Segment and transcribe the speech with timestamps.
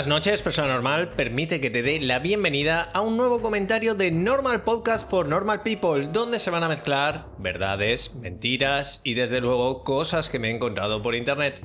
[0.00, 1.10] Buenas noches, persona normal.
[1.10, 5.62] Permite que te dé la bienvenida a un nuevo comentario de Normal Podcast for Normal
[5.62, 10.54] People, donde se van a mezclar verdades, mentiras y desde luego cosas que me he
[10.54, 11.62] encontrado por internet.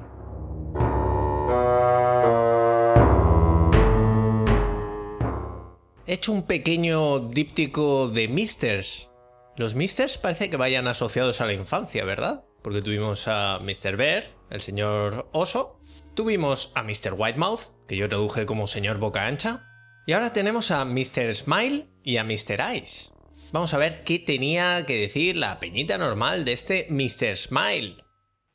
[6.05, 9.09] He hecho un pequeño díptico de Misters.
[9.55, 12.43] Los Misters parece que vayan asociados a la infancia, ¿verdad?
[12.61, 13.95] Porque tuvimos a Mr.
[13.95, 15.79] Bear, el señor oso,
[16.15, 17.13] Tuvimos a Mr.
[17.13, 19.67] Whitemouth, que yo traduje como señor boca ancha,
[20.07, 21.35] y ahora tenemos a Mr.
[21.35, 22.59] Smile y a Mr.
[22.75, 23.09] Ice.
[23.51, 27.37] Vamos a ver qué tenía que decir la peñita normal de este Mr.
[27.37, 27.97] Smile.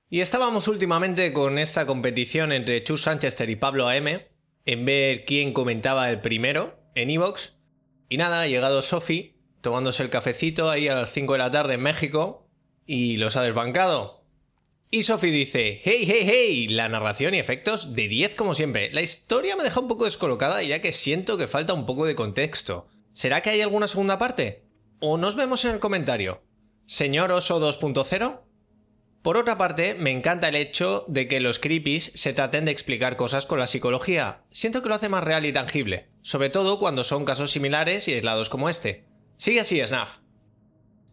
[0.08, 4.22] Y estábamos últimamente con esta competición entre Chus Sanchester y Pablo AM,
[4.66, 7.54] en ver quién comentaba el primero en Evox.
[8.08, 11.74] Y nada, ha llegado Sophie, tomándose el cafecito ahí a las 5 de la tarde
[11.74, 12.48] en México,
[12.86, 14.19] y los ha desbancado.
[14.92, 18.90] Y Sophie dice, hey, hey, hey, la narración y efectos de 10 como siempre.
[18.92, 22.16] La historia me deja un poco descolocada ya que siento que falta un poco de
[22.16, 22.88] contexto.
[23.12, 24.64] ¿Será que hay alguna segunda parte?
[24.98, 26.42] ¿O nos vemos en el comentario?
[26.86, 28.40] ¿Señor Oso 2.0?
[29.22, 33.14] Por otra parte, me encanta el hecho de que los creepies se traten de explicar
[33.14, 34.42] cosas con la psicología.
[34.50, 38.14] Siento que lo hace más real y tangible, sobre todo cuando son casos similares y
[38.14, 39.04] aislados como este.
[39.36, 40.16] Sigue así, Snaf.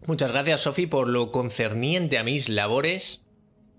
[0.07, 3.26] Muchas gracias, Sophie, por lo concerniente a mis labores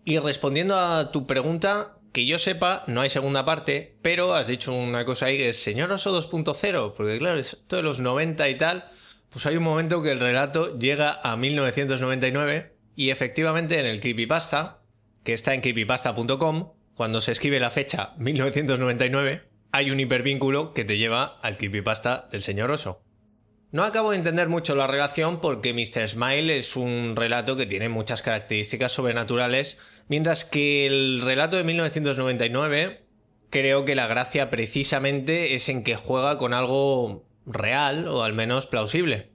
[0.09, 4.73] y respondiendo a tu pregunta, que yo sepa, no hay segunda parte, pero has dicho
[4.73, 8.57] una cosa ahí que es Señor Oso 2.0, porque claro, esto de los 90 y
[8.57, 8.89] tal,
[9.29, 14.79] pues hay un momento que el relato llega a 1999 y efectivamente en el creepypasta,
[15.25, 19.43] que está en creepypasta.com, cuando se escribe la fecha 1999,
[19.73, 23.03] hay un hipervínculo que te lleva al creepypasta del señor Oso.
[23.71, 26.09] No acabo de entender mucho la relación porque Mr.
[26.09, 29.77] Smile es un relato que tiene muchas características sobrenaturales,
[30.09, 33.05] mientras que el relato de 1999
[33.51, 38.67] creo que la gracia precisamente es en que juega con algo real o al menos
[38.67, 39.33] plausible.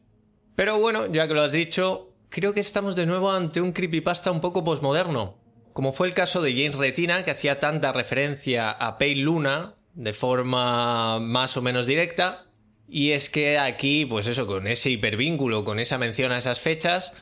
[0.56, 4.32] Pero bueno, ya que lo has dicho, creo que estamos de nuevo ante un creepypasta
[4.32, 5.38] un poco posmoderno,
[5.74, 10.14] como fue el caso de James Retina que hacía tanta referencia a Pale Luna de
[10.14, 12.43] forma más o menos directa,
[12.88, 17.14] y es que aquí, pues eso, con ese hipervínculo, con esa mención a esas fechas,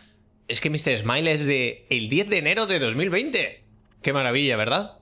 [0.47, 0.97] es que Mr.
[0.97, 3.63] Smile es de el 10 de enero de 2020.
[4.01, 4.97] Qué maravilla, ¿verdad?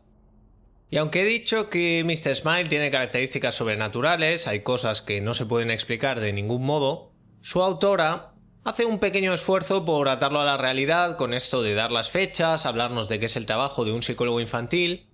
[0.92, 2.36] Y aunque he dicho que Mr.
[2.36, 7.62] Smile tiene características sobrenaturales, hay cosas que no se pueden explicar de ningún modo, su
[7.62, 8.34] autora
[8.64, 12.66] hace un pequeño esfuerzo por atarlo a la realidad con esto de dar las fechas,
[12.66, 15.09] hablarnos de qué es el trabajo de un psicólogo infantil,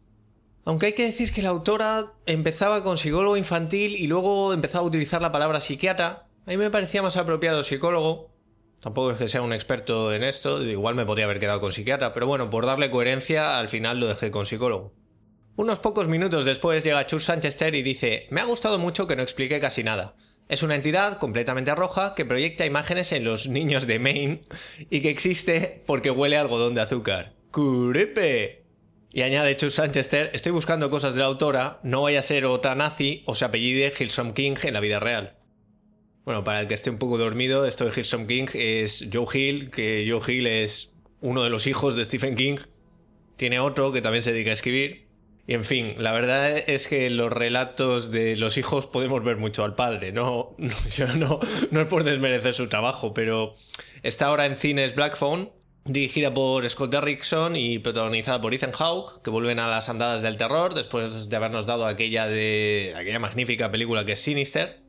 [0.66, 4.88] aunque hay que decir que la autora empezaba con psicólogo infantil y luego empezaba a
[4.88, 6.28] utilizar la palabra psiquiatra.
[6.46, 8.32] A mí me parecía más apropiado psicólogo.
[8.80, 12.14] Tampoco es que sea un experto en esto, igual me podría haber quedado con psiquiatra,
[12.14, 14.94] pero bueno, por darle coherencia, al final lo dejé con psicólogo.
[15.56, 19.24] Unos pocos minutos después llega Chus Sanchester y dice: Me ha gustado mucho que no
[19.24, 20.16] explique casi nada.
[20.50, 24.42] Es una entidad completamente roja que proyecta imágenes en los niños de Maine
[24.90, 27.34] y que existe porque huele algodón de azúcar.
[27.52, 28.65] ¡Curepe!
[29.16, 32.76] Y añade Chus Sanchester, estoy buscando cosas de la autora, no vaya a ser otra
[32.76, 35.38] nazi o se apellide Hilson King en la vida real.
[36.26, 39.72] Bueno, para el que esté un poco dormido, esto de Hilson King es Joe Hill,
[39.72, 42.58] que Joe Hill es uno de los hijos de Stephen King.
[43.38, 45.08] Tiene otro que también se dedica a escribir.
[45.48, 49.64] Y en fin, la verdad es que los relatos de los hijos podemos ver mucho
[49.64, 50.12] al padre.
[50.12, 51.40] No, no, yo no,
[51.72, 53.56] no es por desmerecer su trabajo, pero
[54.04, 55.52] está ahora en cines Black Phone
[55.86, 60.36] dirigida por Scott Derrickson y protagonizada por Ethan Hawke, que vuelven a las andadas del
[60.36, 64.82] terror después de habernos dado aquella de aquella magnífica película que es Sinister.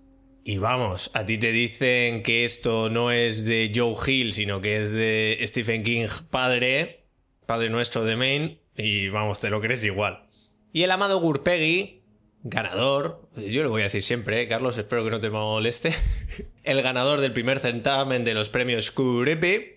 [0.42, 4.80] Y vamos, a ti te dicen que esto no es de Joe Hill, sino que
[4.80, 7.04] es de Stephen King padre,
[7.46, 10.26] padre nuestro de Maine, y vamos, te lo crees igual.
[10.72, 12.04] Y el amado Gurpegui,
[12.42, 14.48] ganador, yo lo voy a decir siempre, ¿eh?
[14.48, 15.92] Carlos, espero que no te moleste,
[16.62, 19.75] el ganador del primer certamen de los premios Curepe,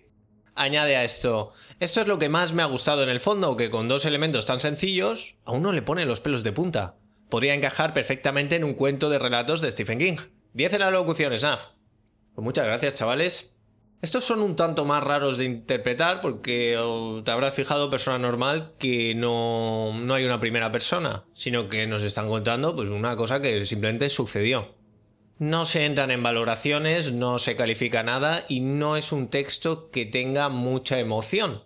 [0.60, 3.70] añade a esto, esto es lo que más me ha gustado en el fondo, que
[3.70, 6.96] con dos elementos tan sencillos, a uno le pone los pelos de punta.
[7.28, 10.16] Podría encajar perfectamente en un cuento de relatos de Stephen King.
[10.52, 11.68] 10 en la locución, Snaf.
[12.34, 13.52] Pues muchas gracias, chavales.
[14.02, 16.78] Estos son un tanto más raros de interpretar porque
[17.24, 22.02] te habrás fijado, persona normal, que no, no hay una primera persona, sino que nos
[22.02, 24.79] están contando pues una cosa que simplemente sucedió.
[25.40, 30.04] No se entran en valoraciones, no se califica nada y no es un texto que
[30.04, 31.64] tenga mucha emoción.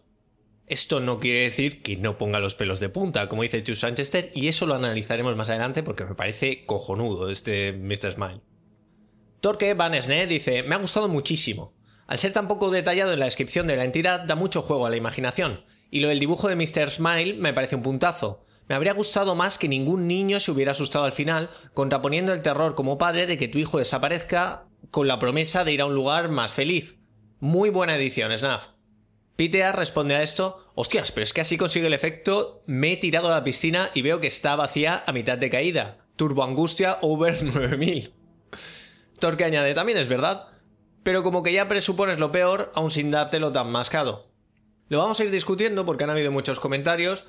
[0.68, 4.30] Esto no quiere decir que no ponga los pelos de punta, como dice Chus Sanchester,
[4.32, 8.12] y eso lo analizaremos más adelante porque me parece cojonudo este Mr.
[8.12, 8.42] Smile.
[9.40, 11.74] Torque Van Sne dice: Me ha gustado muchísimo.
[12.06, 14.90] Al ser tan poco detallado en la descripción de la entidad, da mucho juego a
[14.90, 16.90] la imaginación, y lo del dibujo de Mr.
[16.90, 18.46] Smile me parece un puntazo.
[18.68, 22.74] Me habría gustado más que ningún niño se hubiera asustado al final, contraponiendo el terror
[22.74, 26.28] como padre de que tu hijo desaparezca con la promesa de ir a un lugar
[26.30, 26.98] más feliz.
[27.40, 28.68] Muy buena edición, Snaf.
[29.36, 33.28] Pitea responde a esto, hostias, pero es que así consigue el efecto, me he tirado
[33.28, 36.06] a la piscina y veo que está vacía a mitad de caída.
[36.16, 38.14] Turbo Angustia over 9000.
[39.18, 40.46] Torque añade, también es verdad,
[41.02, 44.30] pero como que ya presupones lo peor, aún sin dártelo tan mascado.
[44.88, 47.24] Lo vamos a ir discutiendo porque han habido muchos comentarios,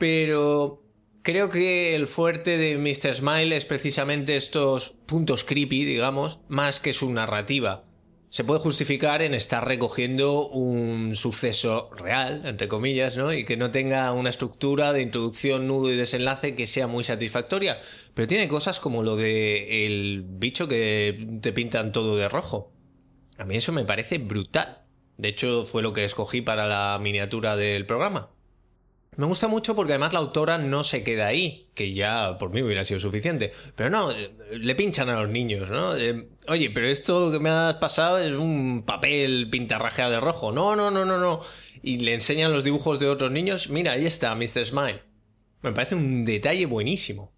[0.00, 0.82] pero
[1.20, 3.16] creo que el fuerte de Mr.
[3.16, 7.84] Smile es precisamente estos puntos creepy, digamos, más que su narrativa.
[8.30, 13.30] Se puede justificar en estar recogiendo un suceso real, entre comillas, ¿no?
[13.30, 17.78] Y que no tenga una estructura de introducción, nudo y desenlace que sea muy satisfactoria.
[18.14, 22.72] Pero tiene cosas como lo de el bicho que te pintan todo de rojo.
[23.36, 24.78] A mí eso me parece brutal.
[25.18, 28.30] De hecho, fue lo que escogí para la miniatura del programa.
[29.16, 32.62] Me gusta mucho porque además la autora no se queda ahí, que ya por mí
[32.62, 33.52] hubiera sido suficiente.
[33.74, 34.10] Pero no,
[34.52, 35.96] le pinchan a los niños, ¿no?
[35.96, 40.52] Eh, Oye, pero esto que me has pasado es un papel pintarrajeado de rojo.
[40.52, 41.40] No, no, no, no, no.
[41.82, 43.68] Y le enseñan los dibujos de otros niños.
[43.68, 44.66] Mira, ahí está, Mr.
[44.66, 45.02] Smile.
[45.62, 47.32] Me parece un detalle buenísimo.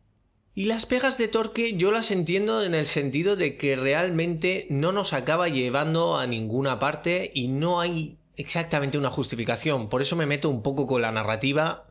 [0.54, 4.92] Y las pegas de Torque yo las entiendo en el sentido de que realmente no
[4.92, 9.88] nos acaba llevando a ninguna parte y no hay exactamente una justificación.
[9.88, 11.84] Por eso me meto un poco con la narrativa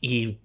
[0.00, 0.38] y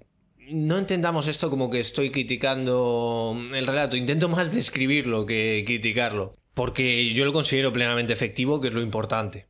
[0.49, 3.95] no entendamos esto como que estoy criticando el relato.
[3.95, 6.35] Intento más describirlo que criticarlo.
[6.53, 9.47] Porque yo lo considero plenamente efectivo, que es lo importante.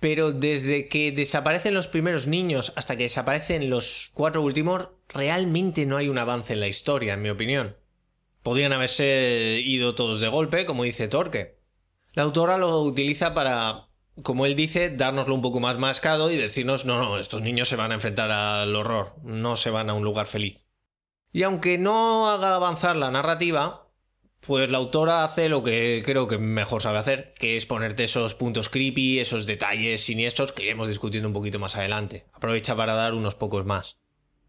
[0.00, 5.96] Pero desde que desaparecen los primeros niños hasta que desaparecen los cuatro últimos, realmente no
[5.96, 7.76] hay un avance en la historia, en mi opinión.
[8.42, 11.58] Podrían haberse ido todos de golpe, como dice Torque.
[12.12, 13.85] La autora lo utiliza para,
[14.22, 17.76] como él dice, dárnoslo un poco más mascado y decirnos, no, no, estos niños se
[17.76, 20.66] van a enfrentar al horror, no se van a un lugar feliz.
[21.32, 23.90] Y aunque no haga avanzar la narrativa,
[24.40, 28.34] pues la autora hace lo que creo que mejor sabe hacer, que es ponerte esos
[28.34, 32.26] puntos creepy, esos detalles siniestros que iremos discutiendo un poquito más adelante.
[32.32, 33.98] Aprovecha para dar unos pocos más.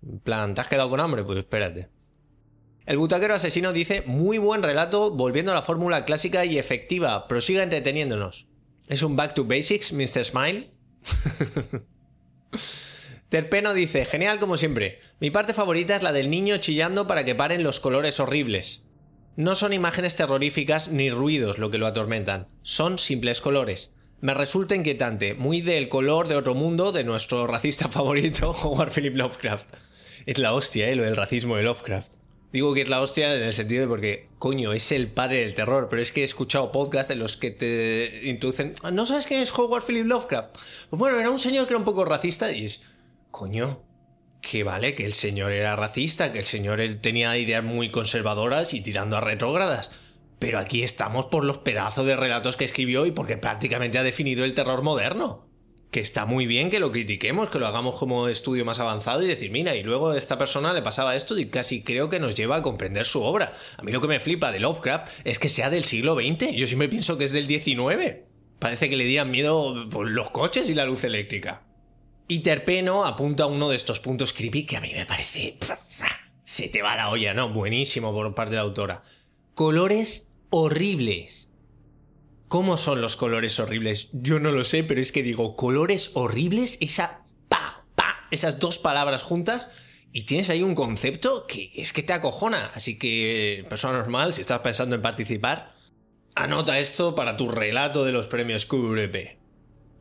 [0.01, 1.23] En plan, ¿te has quedado con hambre?
[1.23, 1.89] Pues espérate.
[2.85, 7.63] El butaquero asesino dice, muy buen relato, volviendo a la fórmula clásica y efectiva, prosiga
[7.63, 8.47] entreteniéndonos.
[8.87, 10.23] ¿Es un back to basics, Mr.
[10.23, 10.69] Smile?
[13.29, 14.99] Terpeno dice, genial como siempre.
[15.19, 18.83] Mi parte favorita es la del niño chillando para que paren los colores horribles.
[19.35, 23.93] No son imágenes terroríficas ni ruidos lo que lo atormentan, son simples colores.
[24.21, 29.15] Me resulta inquietante, muy del color de otro mundo de nuestro racista favorito, Howard Philip
[29.15, 29.69] Lovecraft.
[30.25, 30.95] Es la hostia, ¿eh?
[30.95, 32.15] Lo del racismo de Lovecraft.
[32.57, 35.53] Digo que es la hostia en el sentido de porque, coño, es el padre del
[35.53, 38.73] terror, pero es que he escuchado podcasts en los que te introducen.
[38.91, 40.57] ¿No sabes quién es Howard Philip Lovecraft?
[40.89, 42.81] Pues bueno, era un señor que era un poco racista y es.
[43.29, 43.83] Coño,
[44.41, 48.81] que vale, que el señor era racista, que el señor tenía ideas muy conservadoras y
[48.81, 49.91] tirando a retrógradas.
[50.39, 54.43] Pero aquí estamos por los pedazos de relatos que escribió y porque prácticamente ha definido
[54.45, 55.46] el terror moderno.
[55.91, 59.27] Que está muy bien que lo critiquemos, que lo hagamos como estudio más avanzado y
[59.27, 62.35] decir, mira, y luego a esta persona le pasaba esto y casi creo que nos
[62.35, 63.53] lleva a comprender su obra.
[63.77, 66.53] A mí lo que me flipa de Lovecraft es que sea del siglo XX.
[66.53, 68.17] Yo siempre pienso que es del XIX.
[68.59, 71.63] Parece que le dieran miedo pues, los coches y la luz eléctrica.
[72.27, 75.57] Y Terpeno apunta a uno de estos puntos creepy que a mí me parece...
[76.43, 77.49] Se te va la olla, ¿no?
[77.49, 79.03] Buenísimo por parte de la autora.
[79.53, 81.46] Colores horribles.
[82.47, 84.09] ¿Cómo son los colores horribles?
[84.13, 88.79] Yo no lo sé, pero es que digo, colores horribles, esa pa, pa, esas dos
[88.79, 89.69] palabras juntas,
[90.13, 92.71] y tienes ahí un concepto que es que te acojona.
[92.73, 95.75] Así que, persona normal, si estás pensando en participar,
[96.35, 99.37] anota esto para tu relato de los premios QRP.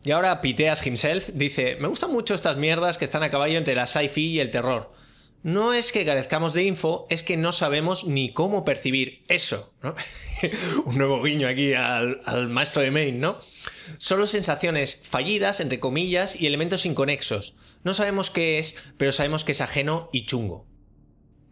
[0.04, 3.74] Y ahora Piteas himself dice, me gustan mucho estas mierdas que están a caballo entre
[3.74, 4.92] la sci-fi y el terror.
[5.42, 9.72] No es que carezcamos de info, es que no sabemos ni cómo percibir eso.
[10.84, 13.38] Un nuevo guiño aquí al, maestro de Maine, ¿no?
[13.98, 17.54] Solo sensaciones fallidas, entre comillas, y elementos inconexos.
[17.84, 20.66] No sabemos qué es, pero sabemos que es ajeno y chungo.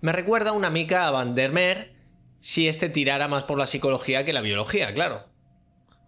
[0.00, 1.95] Me recuerda una mica a Van der Meer
[2.41, 5.34] si este tirara más por la psicología que la biología, claro.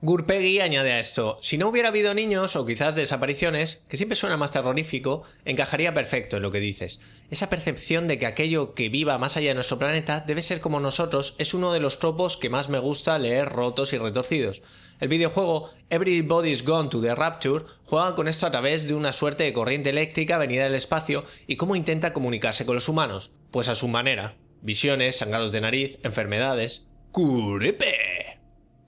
[0.07, 4.37] Gurpegui añade a esto, si no hubiera habido niños o quizás desapariciones, que siempre suena
[4.37, 7.01] más terrorífico, encajaría perfecto en lo que dices.
[7.29, 10.79] Esa percepción de que aquello que viva más allá de nuestro planeta debe ser como
[10.79, 14.63] nosotros es uno de los tropos que más me gusta leer rotos y retorcidos.
[15.01, 19.43] El videojuego Everybody's Gone to the Rapture juega con esto a través de una suerte
[19.43, 23.75] de corriente eléctrica venida del espacio y cómo intenta comunicarse con los humanos, pues a
[23.75, 24.37] su manera.
[24.63, 26.87] Visiones, sangrados de nariz, enfermedades.
[27.11, 28.26] ¡Curepe!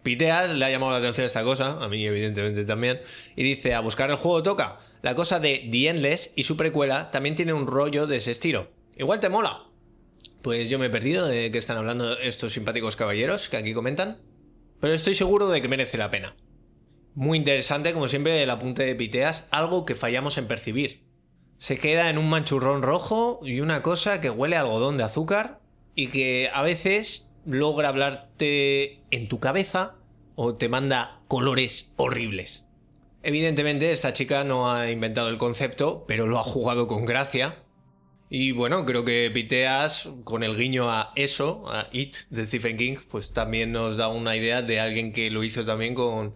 [0.09, 3.03] Piteas le ha llamado la atención esta cosa, a mí evidentemente también,
[3.37, 4.79] y dice, a buscar el juego toca.
[5.03, 8.71] La cosa de The Endless y su precuela también tiene un rollo de ese estilo.
[8.97, 9.65] Igual te mola.
[10.41, 14.23] Pues yo me he perdido de qué están hablando estos simpáticos caballeros que aquí comentan,
[14.81, 16.35] pero estoy seguro de que merece la pena.
[17.15, 21.03] Muy interesante, como siempre, el apunte de Piteas, algo que fallamos en percibir.
[21.59, 25.61] Se queda en un manchurrón rojo y una cosa que huele a algodón de azúcar
[25.95, 29.98] y que a veces logra hablarte en tu cabeza
[30.41, 32.65] o te manda colores horribles.
[33.25, 37.65] Evidentemente esta chica no ha inventado el concepto, pero lo ha jugado con gracia.
[38.31, 42.99] Y bueno, creo que Piteas, con el guiño a eso, a It de Stephen King,
[43.11, 46.35] pues también nos da una idea de alguien que lo hizo también con,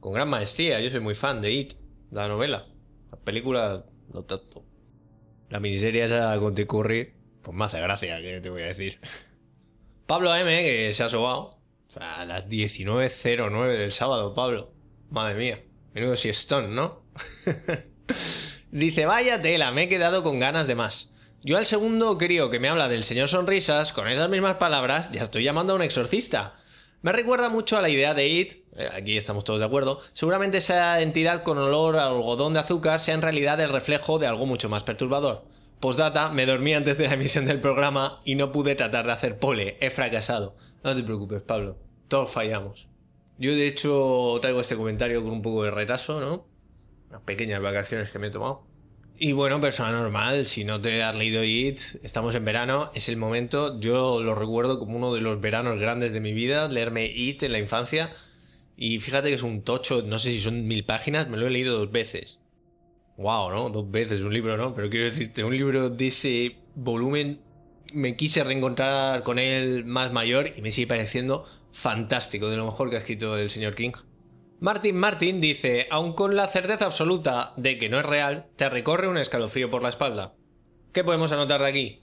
[0.00, 0.78] con gran maestría.
[0.78, 1.72] Yo soy muy fan de It,
[2.10, 2.66] la novela.
[3.10, 4.66] La película, no tanto.
[5.48, 6.66] La miniserie esa con T.
[6.66, 9.00] Pues me hace gracia, que te voy a decir.
[10.06, 11.59] Pablo M, que se ha sobado.
[11.98, 14.72] A las 19.09 del sábado, Pablo.
[15.10, 15.64] Madre mía.
[15.92, 17.02] Menudo siestón, ¿no?
[18.70, 21.10] Dice, vaya tela, me he quedado con ganas de más.
[21.42, 25.22] Yo al segundo crío que me habla del señor Sonrisas, con esas mismas palabras, ya
[25.22, 26.56] estoy llamando a un exorcista.
[27.02, 30.58] Me recuerda mucho a la idea de It, eh, aquí estamos todos de acuerdo, seguramente
[30.58, 34.44] esa entidad con olor a algodón de azúcar sea en realidad el reflejo de algo
[34.44, 35.46] mucho más perturbador.
[35.80, 39.38] Postdata, me dormí antes de la emisión del programa y no pude tratar de hacer
[39.38, 39.78] pole.
[39.80, 40.54] He fracasado.
[40.82, 41.76] No te preocupes, Pablo.
[42.08, 42.88] Todos fallamos.
[43.38, 46.46] Yo, de hecho, traigo este comentario con un poco de retraso, ¿no?
[47.08, 48.62] Unas pequeñas vacaciones que me he tomado.
[49.16, 53.16] Y bueno, persona normal, si no te has leído IT, estamos en verano, es el
[53.16, 53.78] momento.
[53.80, 57.52] Yo lo recuerdo como uno de los veranos grandes de mi vida, leerme IT en
[57.52, 58.12] la infancia.
[58.76, 61.50] Y fíjate que es un tocho, no sé si son mil páginas, me lo he
[61.50, 62.40] leído dos veces
[63.20, 63.70] wow, ¿no?
[63.70, 64.74] Dos veces un libro, ¿no?
[64.74, 67.40] Pero quiero decirte, un libro de ese volumen
[67.92, 72.90] me quise reencontrar con él más mayor y me sigue pareciendo fantástico, de lo mejor
[72.90, 73.92] que ha escrito el señor King.
[74.60, 79.08] Martin Martin dice, aun con la certeza absoluta de que no es real, te recorre
[79.08, 80.34] un escalofrío por la espalda.
[80.92, 82.02] ¿Qué podemos anotar de aquí?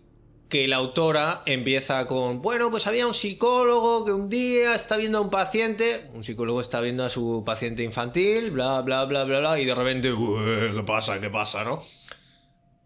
[0.50, 5.18] que la autora empieza con, bueno, pues había un psicólogo que un día está viendo
[5.18, 9.40] a un paciente, un psicólogo está viendo a su paciente infantil, bla, bla, bla, bla,
[9.40, 11.20] bla, y de repente, ¿qué pasa?
[11.20, 11.64] ¿Qué pasa?
[11.64, 11.82] ¿No?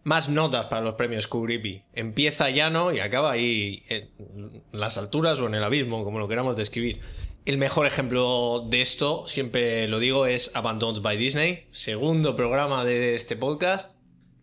[0.03, 1.47] Más notas para los premios Q
[1.93, 6.55] Empieza llano y acaba ahí en las alturas o en el abismo, como lo queramos
[6.55, 7.01] describir.
[7.45, 13.15] El mejor ejemplo de esto, siempre lo digo, es Abandoned by Disney, segundo programa de
[13.15, 13.95] este podcast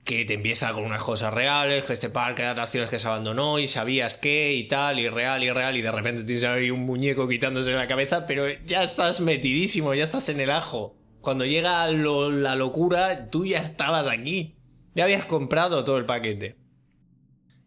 [0.05, 3.59] que te empieza con unas cosas reales, que este parque de atracciones que se abandonó
[3.59, 6.87] y sabías qué y tal, y real y real, y de repente tienes ahí un
[6.87, 10.97] muñeco quitándose la cabeza, pero ya estás metidísimo, ya estás en el ajo.
[11.21, 14.58] Cuando llega la locura, tú ya estabas aquí.
[14.99, 16.57] Ya habías comprado todo el paquete.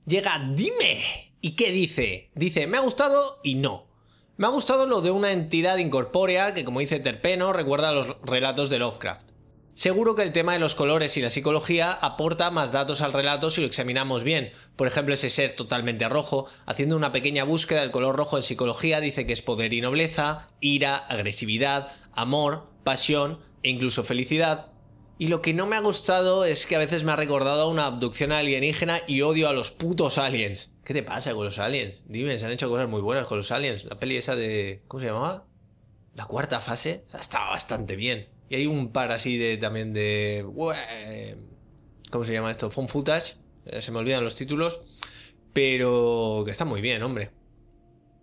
[0.05, 1.33] Llega, dime.
[1.39, 2.29] ¿Y qué dice?
[2.35, 3.87] Dice, me ha gustado y no.
[4.35, 8.17] Me ha gustado lo de una entidad incorpórea que, como dice Terpeno, recuerda a los
[8.21, 9.29] relatos de Lovecraft.
[9.75, 13.49] Seguro que el tema de los colores y la psicología aporta más datos al relato
[13.49, 14.51] si lo examinamos bien.
[14.75, 18.99] Por ejemplo, ese ser totalmente rojo, haciendo una pequeña búsqueda del color rojo en psicología,
[18.99, 24.70] dice que es poder y nobleza, ira, agresividad, amor, pasión e incluso felicidad.
[25.21, 27.67] Y lo que no me ha gustado es que a veces me ha recordado a
[27.67, 30.71] una abducción alienígena y odio a los putos aliens.
[30.83, 32.01] ¿Qué te pasa con los aliens?
[32.07, 33.85] Dime, se han hecho cosas muy buenas con los aliens.
[33.85, 34.81] La peli esa de...
[34.87, 35.45] ¿Cómo se llamaba?
[36.15, 37.05] La cuarta fase.
[37.13, 38.29] O estaba bastante bien.
[38.49, 40.43] Y hay un par así de también de...
[42.09, 42.71] ¿Cómo se llama esto?
[42.71, 43.35] Phone footage.
[43.67, 44.81] Eh, se me olvidan los títulos.
[45.53, 47.29] Pero que está muy bien, hombre.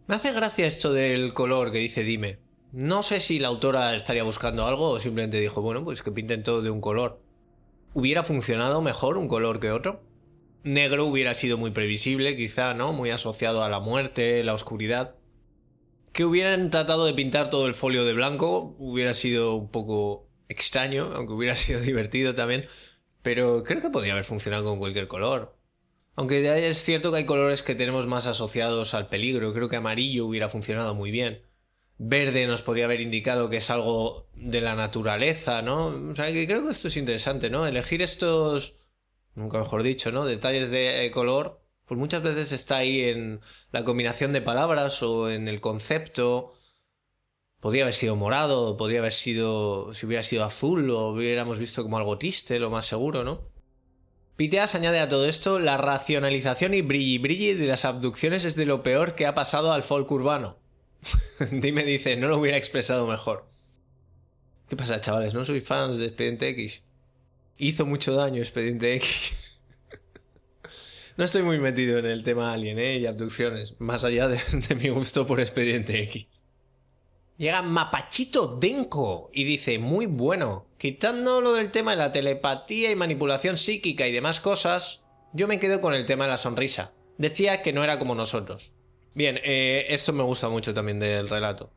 [0.09, 2.48] Me hace gracia esto del color que dice Dime.
[2.73, 6.43] No sé si la autora estaría buscando algo o simplemente dijo, bueno, pues que pinten
[6.43, 7.21] todo de un color.
[7.95, 10.03] ¿Hubiera funcionado mejor un color que otro?
[10.65, 12.93] Negro hubiera sido muy previsible, quizá, ¿no?
[12.93, 15.19] Muy asociado a la muerte, la oscuridad
[16.19, 21.13] que hubieran tratado de pintar todo el folio de blanco hubiera sido un poco extraño,
[21.15, 22.67] aunque hubiera sido divertido también,
[23.23, 25.57] pero creo que podría haber funcionado con cualquier color.
[26.17, 30.27] Aunque es cierto que hay colores que tenemos más asociados al peligro, creo que amarillo
[30.27, 31.43] hubiera funcionado muy bien.
[31.99, 35.87] Verde nos podría haber indicado que es algo de la naturaleza, ¿no?
[36.11, 37.67] O sea, que creo que esto es interesante, ¿no?
[37.67, 38.77] Elegir estos,
[39.35, 40.25] nunca mejor dicho, ¿no?
[40.25, 43.41] Detalles de color pues muchas veces está ahí en
[43.73, 46.53] la combinación de palabras o en el concepto.
[47.61, 49.95] Podría haber sido morado, podría haber sido.
[49.95, 53.41] si hubiera sido azul, lo hubiéramos visto como algo triste, lo más seguro, ¿no?
[54.37, 58.67] Piteas añade a todo esto la racionalización y brilli brilli de las abducciones es de
[58.67, 60.59] lo peor que ha pasado al folk urbano.
[61.51, 63.49] Dime dice, no lo hubiera expresado mejor.
[64.69, 65.35] ¿Qué pasa, chavales?
[65.35, 66.83] ¿No soy fans de Expediente X?
[67.57, 69.33] Hizo mucho daño Expediente X.
[71.17, 72.99] no estoy muy metido en el tema alien, ¿eh?
[72.99, 74.39] Y abducciones, más allá de,
[74.69, 76.27] de mi gusto por Expediente X.
[77.39, 82.97] Llega Mapachito Denko y dice, muy bueno, quitando lo del tema de la telepatía y
[82.97, 85.03] manipulación psíquica y demás cosas,
[85.33, 86.93] yo me quedo con el tema de la sonrisa.
[87.17, 88.73] Decía que no era como nosotros.
[89.15, 91.71] Bien, eh, esto me gusta mucho también del relato.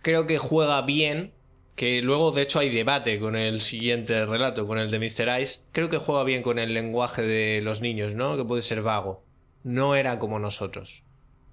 [0.00, 1.32] Creo que juega bien,
[1.74, 5.40] que luego de hecho hay debate con el siguiente relato, con el de Mr.
[5.40, 5.60] Ice.
[5.72, 8.36] Creo que juega bien con el lenguaje de los niños, ¿no?
[8.36, 9.22] Que puede ser vago.
[9.62, 11.04] No era como nosotros.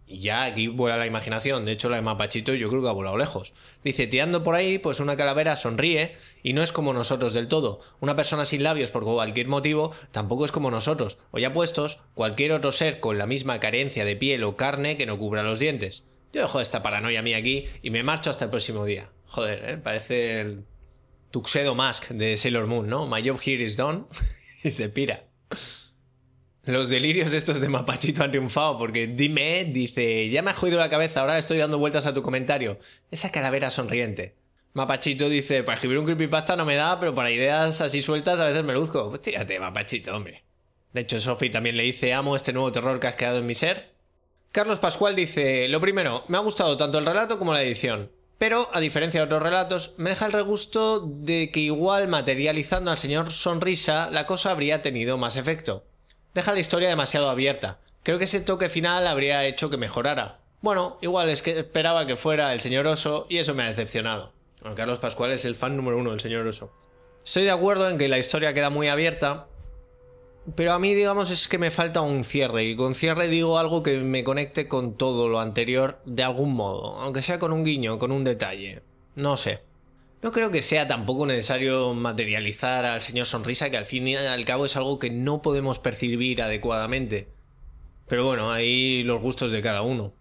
[0.08, 1.66] Y ya aquí vuela la imaginación.
[1.66, 3.54] De hecho, la de Mapachito yo creo que ha volado lejos.
[3.84, 7.82] Dice, tirando por ahí, pues una calavera sonríe y no es como nosotros del todo.
[8.00, 11.18] Una persona sin labios por cualquier motivo tampoco es como nosotros.
[11.32, 15.06] O ya puestos, cualquier otro ser con la misma carencia de piel o carne que
[15.06, 16.06] no cubra los dientes.
[16.32, 19.10] Yo dejo esta paranoia mía aquí y me marcho hasta el próximo día.
[19.26, 19.78] Joder, ¿eh?
[19.78, 20.64] parece el
[21.32, 23.08] Tuxedo Mask de Sailor Moon, ¿no?
[23.08, 24.06] My job here is done
[24.64, 25.24] y se pira.
[26.68, 30.90] Los delirios estos de Mapachito han triunfado porque Dime dice, ya me ha jodido la
[30.90, 32.78] cabeza, ahora estoy dando vueltas a tu comentario.
[33.10, 34.36] Esa calavera sonriente.
[34.74, 38.44] Mapachito dice, para escribir un creepypasta no me da, pero para ideas así sueltas a
[38.44, 39.08] veces me luzco.
[39.08, 40.44] Pues tírate, Mapachito, hombre.
[40.92, 43.56] De hecho, Sophie también le dice, amo este nuevo terror que has creado en mi
[43.56, 43.94] ser.
[44.52, 48.12] Carlos Pascual dice, lo primero, me ha gustado tanto el relato como la edición.
[48.38, 52.98] Pero, a diferencia de otros relatos, me deja el regusto de que igual materializando al
[52.98, 55.86] señor Sonrisa la cosa habría tenido más efecto
[56.38, 57.79] deja la historia demasiado abierta.
[58.03, 60.39] Creo que ese toque final habría hecho que mejorara.
[60.62, 64.34] Bueno, igual es que esperaba que fuera el señor Oso y eso me ha decepcionado.
[64.76, 66.71] Carlos Pascual es el fan número uno del señor Oso.
[67.26, 69.47] Estoy de acuerdo en que la historia queda muy abierta,
[70.56, 72.65] pero a mí, digamos, es que me falta un cierre.
[72.65, 77.00] Y con cierre digo algo que me conecte con todo lo anterior de algún modo.
[77.00, 78.84] Aunque sea con un guiño, con un detalle.
[79.15, 79.62] No sé.
[80.21, 84.45] No creo que sea tampoco necesario materializar al señor Sonrisa, que al fin y al
[84.45, 87.27] cabo es algo que no podemos percibir adecuadamente.
[88.08, 90.13] Pero bueno, ahí los gustos de cada uno.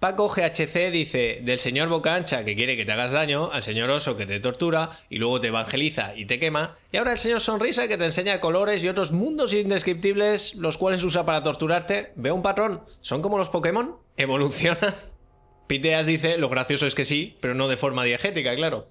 [0.00, 3.90] Paco GHC dice, del señor Boca Ancha que quiere que te hagas daño, al señor
[3.90, 7.40] Oso que te tortura y luego te evangeliza y te quema, y ahora el señor
[7.40, 12.12] Sonrisa que te enseña colores y otros mundos indescriptibles los cuales usa para torturarte.
[12.14, 14.94] Veo un patrón, son como los Pokémon, evolucionan.
[15.66, 18.86] Piteas dice, lo gracioso es que sí, pero no de forma diegética, claro.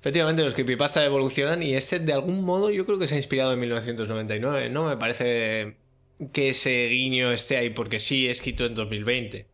[0.00, 3.52] Efectivamente, los creepypasta evolucionan y este de algún modo yo creo que se ha inspirado
[3.52, 4.86] en 1999, ¿no?
[4.86, 5.76] Me parece
[6.32, 9.46] que ese guiño esté ahí porque sí, escrito en 2020.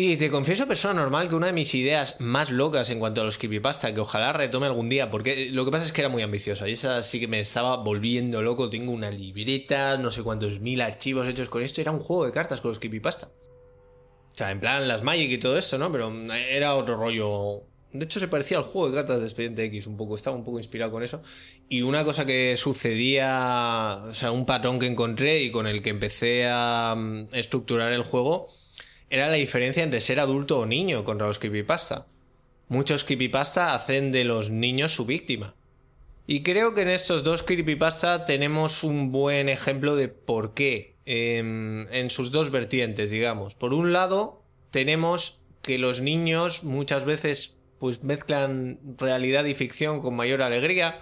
[0.00, 3.24] Y te confieso, persona normal, que una de mis ideas más locas en cuanto a
[3.24, 6.22] los creepypasta, que ojalá retome algún día, porque lo que pasa es que era muy
[6.22, 8.70] ambiciosa y esa sí que me estaba volviendo loco.
[8.70, 12.32] Tengo una libreta, no sé cuántos mil archivos hechos con esto, era un juego de
[12.32, 13.26] cartas con los creepypasta.
[13.26, 15.90] O sea, en plan las Magic y todo esto, ¿no?
[15.90, 19.86] Pero era otro rollo de hecho, se parecía al juego de cartas de Expediente X
[19.86, 21.22] un poco, estaba un poco inspirado con eso.
[21.70, 25.90] Y una cosa que sucedía, o sea, un patrón que encontré y con el que
[25.90, 28.48] empecé a mm, estructurar el juego,
[29.08, 32.06] era la diferencia entre ser adulto o niño contra los creepypasta.
[32.68, 35.54] Muchos creepypasta hacen de los niños su víctima.
[36.26, 41.88] Y creo que en estos dos creepypasta tenemos un buen ejemplo de por qué, en,
[41.90, 43.54] en sus dos vertientes, digamos.
[43.54, 50.14] Por un lado, tenemos que los niños muchas veces pues mezclan realidad y ficción con
[50.14, 51.00] mayor alegría.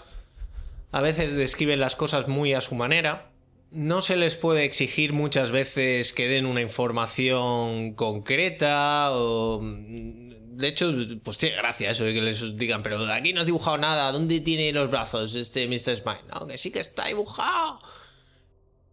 [0.93, 3.31] A veces describen las cosas muy a su manera.
[3.71, 9.61] No se les puede exigir muchas veces que den una información concreta o...
[9.63, 10.91] De hecho,
[11.23, 14.73] pues tiene gracia eso que les digan, pero aquí no has dibujado nada, ¿dónde tiene
[14.73, 15.97] los brazos este Mr.
[15.97, 16.25] Smile?
[16.33, 17.79] No, que sí que está dibujado.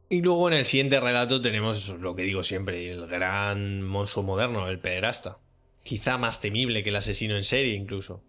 [0.09, 4.67] Y luego en el siguiente relato tenemos lo que digo siempre, el gran monstruo moderno,
[4.67, 5.39] el pederasta.
[5.83, 8.23] Quizá más temible que el asesino en serie incluso.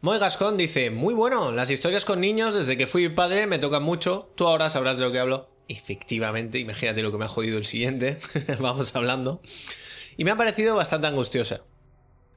[0.00, 3.82] Moy Gascon dice, muy bueno, las historias con niños desde que fui padre me tocan
[3.82, 5.48] mucho, tú ahora sabrás de lo que hablo.
[5.66, 8.18] Efectivamente, imagínate lo que me ha jodido el siguiente,
[8.60, 9.40] vamos hablando.
[10.16, 11.62] Y me ha parecido bastante angustiosa.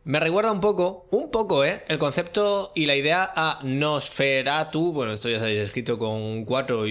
[0.06, 1.84] Me recuerda un poco, un poco, ¿eh?
[1.90, 6.86] El concepto y la idea a Nosferatu, bueno, esto ya sabéis, escrito con un 4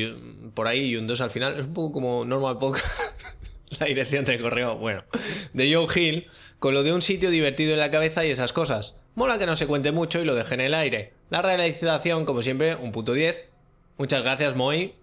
[0.52, 2.86] por ahí y un 2 al final, es un poco como Normal Podcast,
[3.80, 5.04] la dirección de correo, bueno,
[5.54, 6.26] de Joe Hill,
[6.58, 8.96] con lo de un sitio divertido en la cabeza y esas cosas.
[9.14, 11.12] Mola que no se cuente mucho y lo deje en el aire.
[11.30, 13.48] La realización, como siempre, un puto 10.
[13.98, 14.94] Muchas gracias, Moy.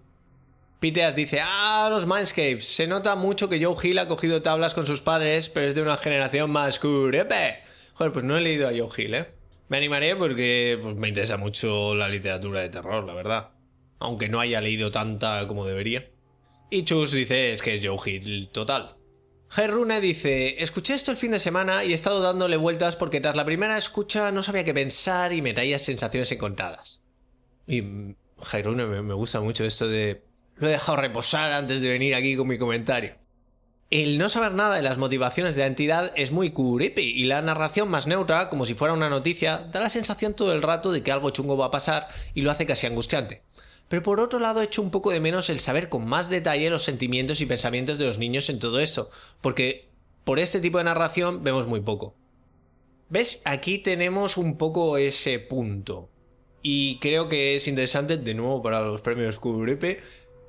[0.80, 2.66] Piteas dice, ah, los Mindscapes.
[2.66, 5.82] Se nota mucho que Joe Hill ha cogido tablas con sus padres, pero es de
[5.82, 7.60] una generación más curepe.
[7.94, 9.28] Joder, pues no he leído a Joe Hill, ¿eh?
[9.68, 13.48] Me animaré porque pues, me interesa mucho la literatura de terror, la verdad.
[13.98, 16.06] Aunque no haya leído tanta como debería.
[16.70, 18.96] Y Chus dice es que es Joe Hill total.
[19.54, 23.36] Gerrune dice, escuché esto el fin de semana y he estado dándole vueltas porque tras
[23.36, 27.02] la primera escucha no sabía qué pensar y me traía sensaciones encontradas.
[27.64, 27.84] Y
[28.42, 30.24] Gerrune me gusta mucho esto de...
[30.56, 33.14] Lo he dejado reposar antes de venir aquí con mi comentario.
[33.90, 37.40] El no saber nada de las motivaciones de la entidad es muy creepy y la
[37.40, 41.04] narración más neutra, como si fuera una noticia, da la sensación todo el rato de
[41.04, 43.43] que algo chungo va a pasar y lo hace casi angustiante.
[43.88, 46.82] Pero por otro lado echo un poco de menos el saber con más detalle los
[46.82, 49.88] sentimientos y pensamientos de los niños en todo esto, porque
[50.24, 52.14] por este tipo de narración vemos muy poco.
[53.10, 53.42] ¿Ves?
[53.44, 56.08] Aquí tenemos un poco ese punto.
[56.62, 59.98] Y creo que es interesante, de nuevo para los premios Creepy,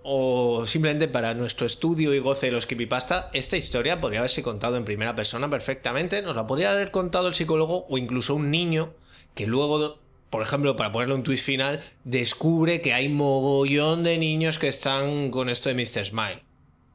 [0.08, 4.78] o simplemente para nuestro estudio y goce de los creepypasta, esta historia podría haberse contado
[4.78, 8.94] en primera persona perfectamente, nos la podría haber contado el psicólogo o incluso un niño
[9.34, 14.60] que luego, por ejemplo, para ponerle un twist final, descubre que hay mogollón de niños
[14.60, 16.06] que están con esto de Mr.
[16.06, 16.44] Smile.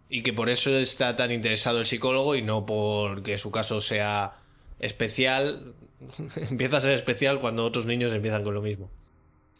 [0.08, 4.32] Y que por eso está tan interesado el psicólogo y no porque su caso sea
[4.80, 5.74] especial.
[6.50, 8.90] Empieza a ser especial cuando otros niños empiezan con lo mismo.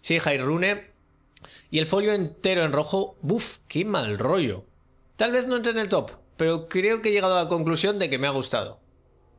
[0.01, 0.91] Sí, Rune
[1.71, 3.59] y el folio entero en rojo, ¡buf!
[3.69, 4.65] ¡Qué mal rollo!
[5.17, 7.99] Tal vez no entre en el top, pero creo que he llegado a la conclusión
[7.99, 8.81] de que me ha gustado.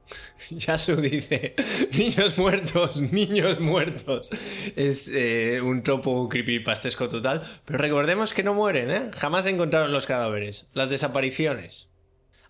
[0.49, 1.55] Yasu dice,
[1.97, 4.29] niños muertos, niños muertos.
[4.75, 9.11] Es eh, un tropo creepypastesco total, pero recordemos que no mueren, ¿eh?
[9.13, 11.89] Jamás encontraron los cadáveres, las desapariciones.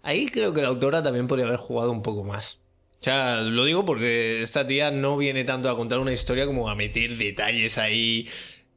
[0.03, 2.59] Ahí creo que la autora también podría haber jugado un poco más.
[3.01, 6.69] O sea, lo digo porque esta tía no viene tanto a contar una historia como
[6.69, 8.27] a meter detalles ahí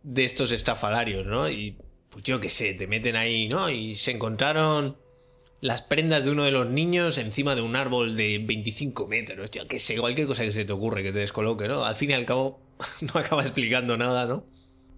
[0.02, 1.48] de estos estafalarios, ¿no?
[1.48, 1.76] Y
[2.08, 3.68] pues yo qué sé, te meten ahí, ¿no?
[3.68, 4.96] Y se encontraron
[5.64, 9.50] las prendas de uno de los niños encima de un árbol de 25 metros.
[9.50, 11.86] Yo qué sé, cualquier cosa que se te ocurre que te descoloque, ¿no?
[11.86, 12.60] Al fin y al cabo,
[13.00, 14.44] no acaba explicando nada, ¿no?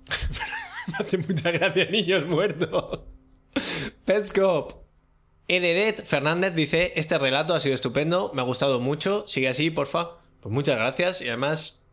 [0.89, 2.99] Me hace mucha gracia, niños muertos.
[4.05, 4.73] Petscop.
[5.47, 10.19] Heredet Fernández dice: Este relato ha sido estupendo, me ha gustado mucho, sigue así, porfa.
[10.41, 11.86] Pues muchas gracias y además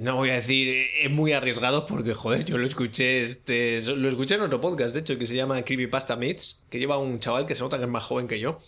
[0.00, 4.34] no voy a decir es muy arriesgado porque joder yo lo escuché este lo escuché
[4.34, 7.54] en otro podcast de hecho que se llama Creepypasta Myths que lleva un chaval que
[7.54, 8.58] se nota que es más joven que yo.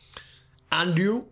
[0.71, 1.29] Andrew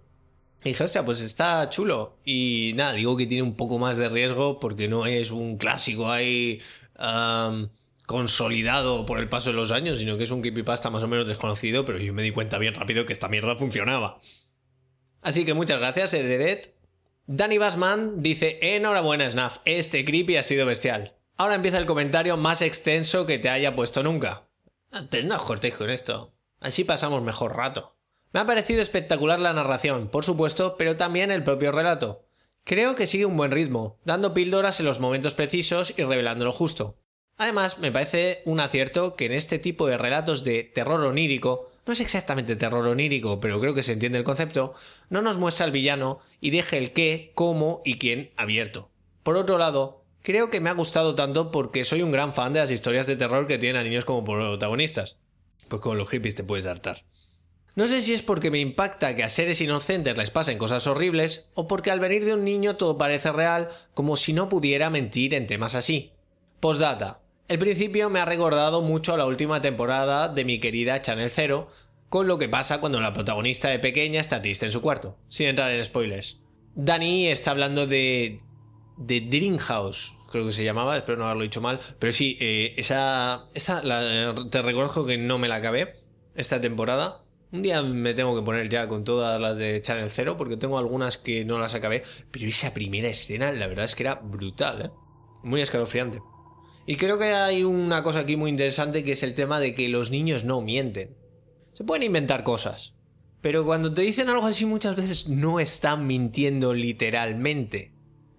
[0.65, 4.09] y dije hostia pues está chulo y nada digo que tiene un poco más de
[4.09, 6.61] riesgo porque no es un clásico ahí
[8.07, 11.29] consolidado por el paso de los años sino que es un creepypasta más o menos
[11.29, 14.19] desconocido pero yo me di cuenta bien rápido que esta mierda funcionaba.
[15.23, 16.76] Así que muchas gracias Ededet
[17.29, 21.17] Danny Bassman dice: Enhorabuena, Snaf, este creepy ha sido bestial.
[21.37, 24.49] Ahora empieza el comentario más extenso que te haya puesto nunca.
[24.93, 26.33] Antes no cortéis con esto.
[26.61, 27.97] Así pasamos mejor rato.
[28.33, 32.29] Me ha parecido espectacular la narración, por supuesto, pero también el propio relato.
[32.63, 36.53] Creo que sigue un buen ritmo, dando píldoras en los momentos precisos y revelando lo
[36.53, 37.01] justo.
[37.39, 41.93] Además, me parece un acierto que en este tipo de relatos de terror onírico, no
[41.93, 44.75] es exactamente terror onírico, pero creo que se entiende el concepto,
[45.09, 48.91] no nos muestra al villano y deje el qué, cómo y quién abierto.
[49.23, 52.61] Por otro lado, creo que me ha gustado tanto porque soy un gran fan de
[52.61, 55.17] las historias de terror que tienen a niños como protagonistas.
[55.69, 57.05] Pues con los hippies te puedes hartar.
[57.77, 61.49] No sé si es porque me impacta que a seres inocentes les pasen cosas horribles,
[61.55, 65.35] o porque al venir de un niño todo parece real, como si no pudiera mentir
[65.35, 66.13] en temas así.
[66.59, 67.21] Postdata.
[67.49, 71.69] El principio me ha recordado mucho a la última temporada de mi querida Channel Zero,
[72.09, 75.47] con lo que pasa cuando la protagonista de pequeña está triste en su cuarto, sin
[75.47, 76.41] entrar en spoilers.
[76.75, 78.41] Dani está hablando de.
[78.97, 83.45] de Dreamhouse, creo que se llamaba, espero no haberlo dicho mal, pero sí, eh, esa.
[83.55, 83.81] esa
[84.51, 86.01] te reconozco que no me la acabé
[86.35, 87.23] esta temporada.
[87.53, 90.79] Un día me tengo que poner ya con todas las de Channel Zero, porque tengo
[90.79, 94.87] algunas que no las acabé, pero esa primera escena, la verdad es que era brutal,
[94.87, 94.91] ¿eh?
[95.45, 96.19] Muy escalofriante.
[96.87, 99.89] Y creo que hay una cosa aquí muy interesante que es el tema de que
[99.89, 101.17] los niños no mienten.
[101.73, 102.95] Se pueden inventar cosas.
[103.41, 107.93] Pero cuando te dicen algo así muchas veces no están mintiendo literalmente,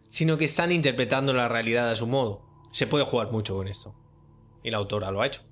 [0.09, 2.45] sino que están interpretando la realidad a su modo.
[2.71, 3.95] Se puede jugar mucho con esto.
[4.63, 5.43] Y la autora lo ha hecho.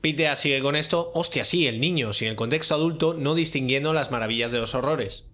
[0.00, 4.10] Pitea sigue con esto, hostia, sí, el niño, sin el contexto adulto, no distinguiendo las
[4.10, 5.27] maravillas de los horrores.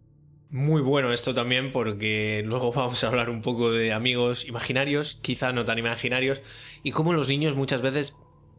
[0.55, 5.51] Muy bueno esto también porque luego vamos a hablar un poco de amigos imaginarios, quizá
[5.51, 6.43] no tan imaginarios,
[6.85, 8.17] y cómo los niños muchas veces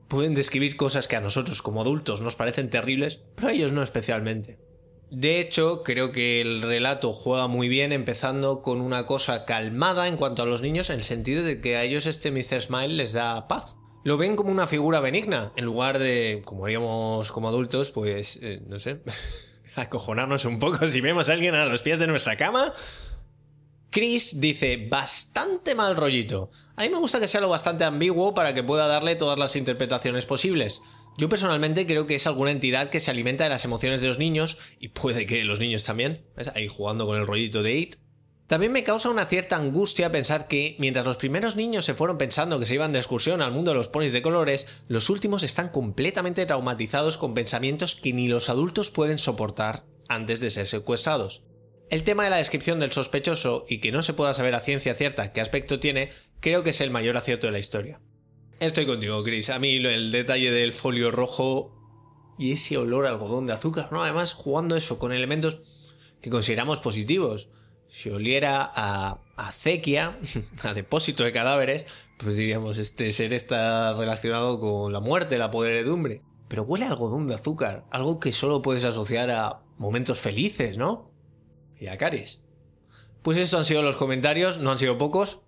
[0.10, 3.82] pueden describir cosas que a nosotros como adultos nos parecen terribles, pero a ellos no
[3.82, 4.60] especialmente.
[5.10, 10.18] De hecho, creo que el relato juega muy bien empezando con una cosa calmada en
[10.18, 12.62] cuanto a los niños en el sentido de que a ellos este Mr.
[12.62, 13.78] Smile les da paz.
[14.04, 18.62] Lo ven como una figura benigna, en lugar de, como haríamos como adultos, pues, eh,
[18.68, 19.00] no sé,
[19.76, 22.74] acojonarnos un poco si vemos a alguien a los pies de nuestra cama.
[23.90, 26.52] Chris dice, bastante mal rollito.
[26.76, 29.56] A mí me gusta que sea lo bastante ambiguo para que pueda darle todas las
[29.56, 30.82] interpretaciones posibles.
[31.18, 34.20] Yo personalmente creo que es alguna entidad que se alimenta de las emociones de los
[34.20, 36.50] niños, y puede que los niños también, ¿ves?
[36.50, 37.96] ahí jugando con el rollito de It.
[38.48, 42.60] También me causa una cierta angustia pensar que, mientras los primeros niños se fueron pensando
[42.60, 45.70] que se iban de excursión al mundo de los ponis de colores, los últimos están
[45.70, 51.44] completamente traumatizados con pensamientos que ni los adultos pueden soportar antes de ser secuestrados.
[51.90, 54.94] El tema de la descripción del sospechoso y que no se pueda saber a ciencia
[54.94, 58.00] cierta qué aspecto tiene, creo que es el mayor acierto de la historia.
[58.60, 59.50] Estoy contigo, Chris.
[59.50, 61.76] A mí el detalle del folio rojo
[62.38, 64.04] y ese olor a algodón de azúcar, ¿no?
[64.04, 65.62] Además, jugando eso con elementos
[66.22, 67.50] que consideramos positivos.
[67.96, 70.20] Si oliera a acequia,
[70.64, 71.86] a depósito de cadáveres,
[72.18, 76.22] pues diríamos, este ser está relacionado con la muerte, la podredumbre.
[76.50, 81.06] Pero huele a algodón de azúcar, algo que solo puedes asociar a momentos felices, ¿no?
[81.80, 82.44] y a Caris.
[83.22, 85.44] Pues estos han sido los comentarios, no han sido pocos,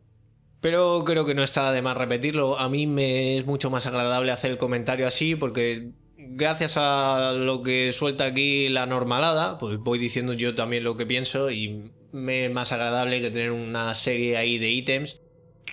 [0.62, 2.58] pero creo que no está de más repetirlo.
[2.58, 7.62] A mí me es mucho más agradable hacer el comentario así porque gracias a lo
[7.62, 12.72] que suelta aquí la normalada, pues voy diciendo yo también lo que pienso y más
[12.72, 15.20] agradable que tener una serie ahí de ítems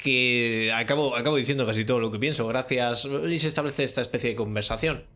[0.02, 4.30] que acabo, acabo diciendo casi todo lo que pienso, gracias y se establece esta especie
[4.30, 5.06] de conversación.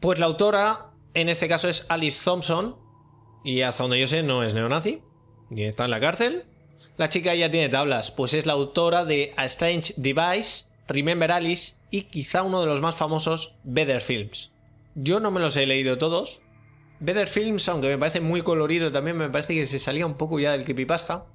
[0.00, 2.76] Pues la autora, en este caso es Alice Thompson,
[3.44, 5.02] y hasta donde yo sé no es neonazi,
[5.50, 6.44] ni está en la cárcel.
[6.96, 11.74] La chica ya tiene tablas, pues es la autora de A Strange Device, Remember Alice
[11.90, 14.52] y quizá uno de los más famosos, Better Films.
[14.94, 16.40] Yo no me los he leído todos.
[17.00, 20.38] Better Films, aunque me parece muy colorido, también me parece que se salía un poco
[20.38, 21.26] ya del creepypasta.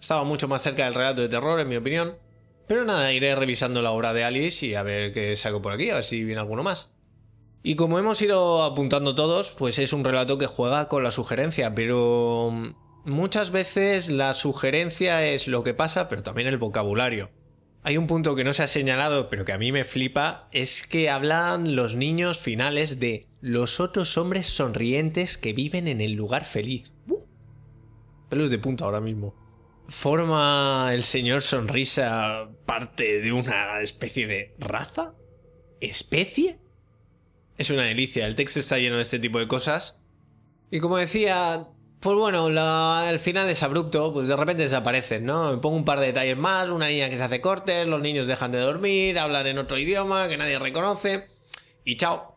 [0.00, 2.16] Estaba mucho más cerca del relato de terror, en mi opinión.
[2.66, 5.90] Pero nada, iré revisando la obra de Alice y a ver qué saco por aquí,
[5.90, 6.92] a ver si viene alguno más.
[7.62, 11.74] Y como hemos ido apuntando todos, pues es un relato que juega con la sugerencia,
[11.74, 12.52] pero
[13.04, 17.30] muchas veces la sugerencia es lo que pasa, pero también el vocabulario.
[17.82, 20.86] Hay un punto que no se ha señalado, pero que a mí me flipa, es
[20.86, 26.44] que hablan los niños finales de los otros hombres sonrientes que viven en el lugar
[26.44, 26.92] feliz.
[27.08, 27.24] ¡Uh!
[28.28, 29.34] Pelos de punta ahora mismo.
[29.88, 35.14] ¿Forma el señor Sonrisa parte de una especie de raza?
[35.80, 36.60] ¿Especie?
[37.60, 38.26] es una delicia.
[38.26, 40.00] El texto está lleno de este tipo de cosas.
[40.70, 41.68] Y como decía,
[42.00, 45.50] pues bueno, el final es abrupto, pues de repente desaparecen, ¿no?
[45.50, 48.26] Me pongo un par de detalles más, una niña que se hace cortes, los niños
[48.26, 51.28] dejan de dormir, hablan en otro idioma que nadie reconoce,
[51.84, 52.29] y chao.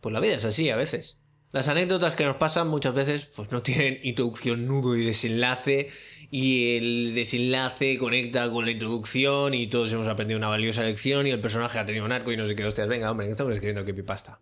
[0.00, 1.18] Pues la vida es así a veces.
[1.52, 5.90] Las anécdotas que nos pasan muchas veces pues no tienen introducción, nudo y desenlace,
[6.30, 11.30] y el desenlace conecta con la introducción y todos hemos aprendido una valiosa lección y
[11.30, 12.86] el personaje ha tenido un arco y no sé qué hostias.
[12.86, 14.40] Venga, hombre, que estamos escribiendo creepypasta.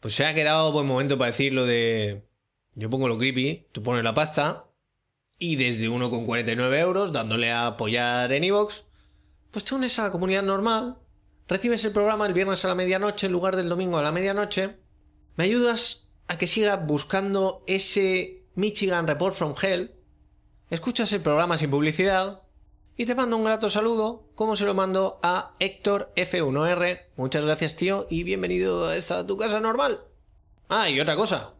[0.00, 2.24] Pues se ha quedado buen momento para decir lo de...
[2.74, 4.66] Yo pongo lo creepy, tú pones la pasta
[5.38, 8.82] y desde 1,49 euros, dándole a apoyar en iVoox,
[9.50, 10.98] pues te unes comunidad normal,
[11.48, 14.76] recibes el programa el viernes a la medianoche en lugar del domingo a la medianoche,
[15.36, 19.94] me ayudas a que siga buscando ese Michigan Report from Hell
[20.70, 22.42] escuchas el programa sin publicidad
[22.96, 27.06] y te mando un grato saludo, como se lo mando a Héctor F1R.
[27.16, 30.00] Muchas gracias, tío, y bienvenido a esta tu casa normal.
[30.68, 31.54] Ah, y otra cosa.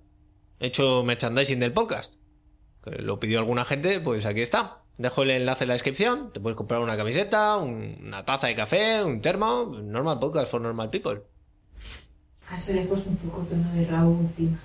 [0.61, 2.15] He hecho merchandising del podcast.
[2.85, 4.84] Que lo pidió alguna gente, pues aquí está.
[4.97, 6.33] Dejo el enlace en la descripción.
[6.33, 9.75] Te puedes comprar una camiseta, una taza de café, un termo.
[9.83, 11.21] Normal podcast for normal people.
[12.49, 14.61] A eso le he puesto un poco tono de rabo encima.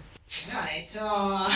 [0.53, 1.47] No, he hecho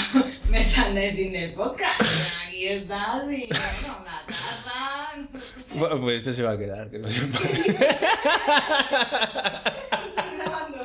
[0.49, 2.01] merchandising del podcast.
[2.47, 5.27] Aquí estás y bueno, una taza.
[5.75, 7.37] Bueno, pues esto se va a quedar, que no sepa.
[10.35, 10.79] grabando.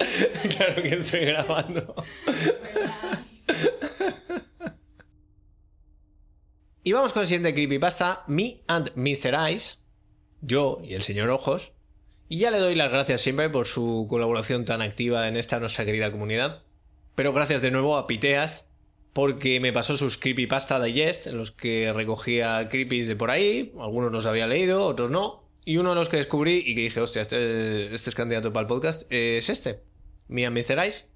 [0.55, 1.95] claro que estoy grabando.
[6.85, 9.35] Y vamos con el siguiente creepypasta, Me and Mr.
[9.35, 9.79] Eyes,
[10.41, 11.73] yo y el señor Ojos.
[12.29, 15.85] Y ya le doy las gracias siempre por su colaboración tan activa en esta nuestra
[15.85, 16.63] querida comunidad.
[17.15, 18.69] Pero gracias de nuevo a Piteas,
[19.13, 24.13] porque me pasó sus creepypasta digest, en los que recogía creepies de por ahí, algunos
[24.13, 25.45] los había leído, otros no.
[25.65, 28.63] Y uno de los que descubrí y que dije, hostia, este, este es candidato para
[28.63, 29.81] el podcast, es este,
[30.29, 30.87] Mia Mr.
[30.87, 31.07] Ice.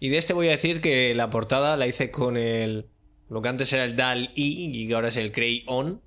[0.00, 2.88] Y de este voy a decir que la portada la hice con el.
[3.32, 6.02] Lo que antes era el DAL I y ahora es el Cray On.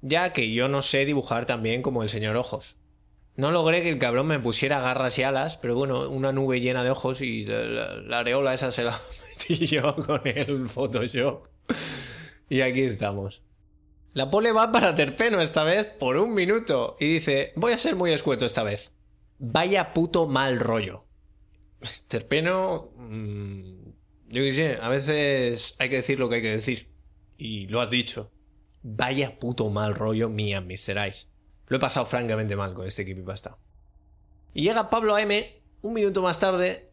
[0.00, 2.76] Ya que yo no sé dibujar tan bien como el señor Ojos.
[3.34, 6.84] No logré que el cabrón me pusiera garras y alas, pero bueno, una nube llena
[6.84, 8.96] de ojos y la, areola esa se la
[9.38, 11.48] metí yo con el Photoshop.
[12.48, 13.42] Y aquí estamos.
[14.12, 17.96] La pole va para Terpeno esta vez por un minuto y dice, voy a ser
[17.96, 18.92] muy escueto esta vez.
[19.40, 21.06] Vaya puto mal rollo.
[22.06, 22.92] Terpeno...
[22.94, 23.82] Mmm,
[24.32, 26.88] yo qué sé, a veces hay que decir lo que hay que decir.
[27.36, 28.30] Y lo has dicho.
[28.82, 31.06] vaya puto mal rollo mía, Mr.
[31.08, 31.26] Ice.
[31.68, 33.58] Lo he pasado francamente mal con este creepypasta.
[34.54, 36.88] Y llega Pablo M un minuto más tarde,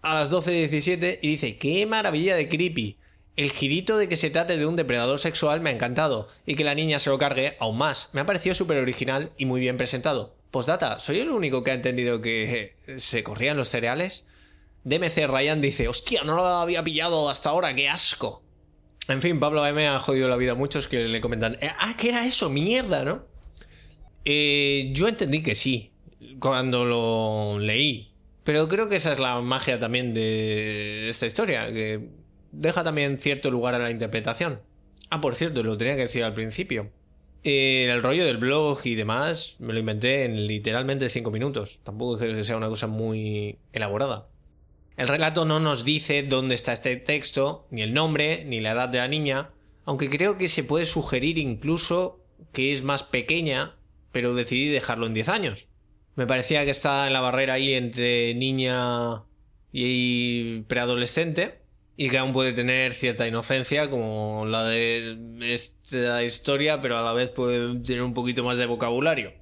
[0.00, 2.98] a las 12.17, y dice, ¡qué maravilla de creepy!
[3.36, 6.64] El girito de que se trate de un depredador sexual me ha encantado, y que
[6.64, 8.08] la niña se lo cargue aún más.
[8.12, 10.34] Me ha parecido súper original y muy bien presentado.
[10.50, 14.24] Postdata, ¿soy el único que ha entendido que se corrían los cereales?
[14.84, 18.42] DMC Ryan dice, hostia, no lo había pillado hasta ahora, qué asco.
[19.08, 21.96] En fin, Pablo M ha jodido la vida a muchos que le comentan, "Eh, ah,
[21.96, 22.50] ¿qué era eso?
[22.50, 23.26] Mierda, ¿no?
[24.24, 25.92] Eh, yo entendí que sí,
[26.38, 28.12] cuando lo leí.
[28.44, 32.08] Pero creo que esa es la magia también de esta historia, que
[32.50, 34.60] deja también cierto lugar a la interpretación.
[35.10, 36.90] Ah, por cierto, lo tenía que decir al principio.
[37.44, 41.80] Eh, el rollo del blog y demás me lo inventé en literalmente 5 minutos.
[41.84, 44.28] Tampoco es que sea una cosa muy elaborada.
[44.96, 48.88] El relato no nos dice dónde está este texto, ni el nombre, ni la edad
[48.88, 49.50] de la niña,
[49.84, 52.20] aunque creo que se puede sugerir incluso
[52.52, 53.76] que es más pequeña,
[54.12, 55.68] pero decidí dejarlo en 10 años.
[56.14, 59.22] Me parecía que está en la barrera ahí entre niña
[59.72, 61.62] y preadolescente
[61.96, 67.12] y que aún puede tener cierta inocencia como la de esta historia, pero a la
[67.12, 69.32] vez puede tener un poquito más de vocabulario.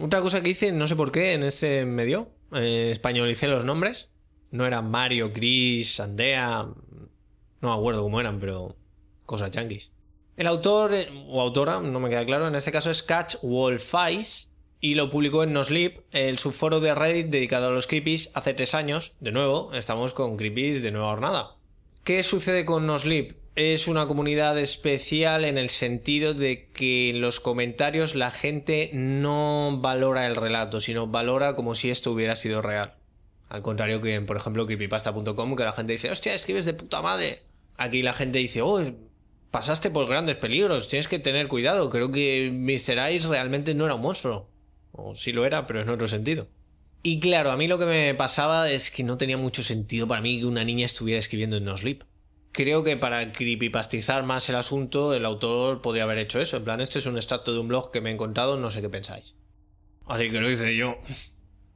[0.00, 4.11] Otra cosa que hice, no sé por qué, en este medio, eh, españolicé los nombres.
[4.52, 6.68] No eran Mario, Chris, Andrea.
[7.60, 8.76] No me acuerdo cómo eran, pero.
[9.26, 9.90] Cosas yankees.
[10.36, 13.94] El autor eh, o autora, no me queda claro, en este caso es Catch Wolf
[14.10, 14.48] Ice
[14.80, 18.74] y lo publicó en NoSleep, el subforo de Reddit dedicado a los creepies, hace tres
[18.74, 19.14] años.
[19.20, 21.56] De nuevo, estamos con creepies de nueva jornada.
[22.02, 23.36] ¿Qué sucede con NoSleep?
[23.54, 29.78] Es una comunidad especial en el sentido de que en los comentarios la gente no
[29.80, 32.94] valora el relato, sino valora como si esto hubiera sido real.
[33.52, 37.42] Al contrario que por ejemplo, creepypasta.com, que la gente dice, hostia, escribes de puta madre.
[37.76, 38.80] Aquí la gente dice, oh,
[39.50, 41.90] pasaste por grandes peligros, tienes que tener cuidado.
[41.90, 43.12] Creo que Mr.
[43.12, 44.48] Ice realmente no era un monstruo.
[44.92, 46.48] O sí lo era, pero en otro sentido.
[47.02, 50.22] Y claro, a mí lo que me pasaba es que no tenía mucho sentido para
[50.22, 52.04] mí que una niña estuviera escribiendo en No Sleep.
[52.52, 56.56] Creo que para creepypastizar más el asunto, el autor podría haber hecho eso.
[56.56, 58.80] En plan, este es un extracto de un blog que me he encontrado, no sé
[58.80, 59.34] qué pensáis.
[60.06, 60.96] Así que lo hice yo.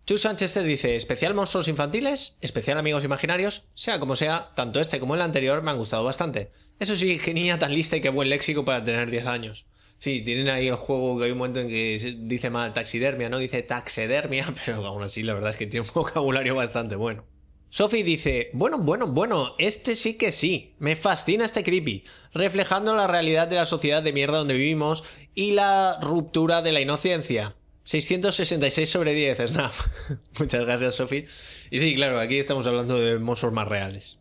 [0.07, 5.17] Chu Sánchez dice, especial monstruos infantiles, especial amigos imaginarios, sea como sea, tanto este como
[5.17, 6.53] el anterior me han gustado bastante.
[6.79, 9.67] Eso sí, qué niña tan lista y qué buen léxico para tener 10 años.
[9.99, 13.39] Sí, tienen ahí el juego que hay un momento en que dice mal taxidermia, no
[13.39, 17.25] dice taxedermia, pero aún así la verdad es que tiene un vocabulario bastante bueno.
[17.69, 23.09] Sophie dice, bueno, bueno, bueno, este sí que sí, me fascina este creepy, reflejando la
[23.09, 25.03] realidad de la sociedad de mierda donde vivimos
[25.35, 27.57] y la ruptura de la inocencia.
[27.87, 29.73] 666 sobre 10, Snap.
[30.41, 31.29] Muchas gracias, Sophie.
[31.71, 34.19] Y sí, claro, aquí estamos hablando de monstruos más reales.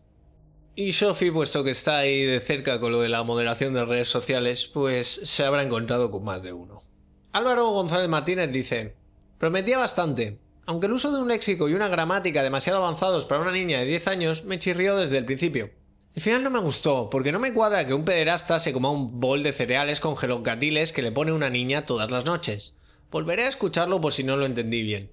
[0.76, 4.08] Y Sophie, puesto que está ahí de cerca con lo de la moderación de redes
[4.08, 6.84] sociales, pues se habrá encontrado con más de uno.
[7.32, 8.94] Álvaro González Martínez dice,
[9.40, 10.38] prometía bastante.
[10.68, 13.86] Aunque el uso de un léxico y una gramática demasiado avanzados para una niña de
[13.86, 15.72] 10 años me chirrió desde el principio.
[16.14, 19.20] El final no me gustó, porque no me cuadra que un pederasta se coma un
[19.20, 22.75] bol de cereales con gelocatiles que le pone una niña todas las noches.
[23.16, 25.10] Volveré a escucharlo por si no lo entendí bien.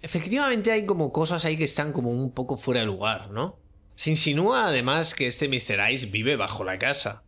[0.00, 3.58] Efectivamente hay como cosas ahí que están como un poco fuera de lugar, ¿no?
[3.96, 5.92] Se insinúa además que este Mr.
[5.92, 7.22] Ice vive bajo la casa.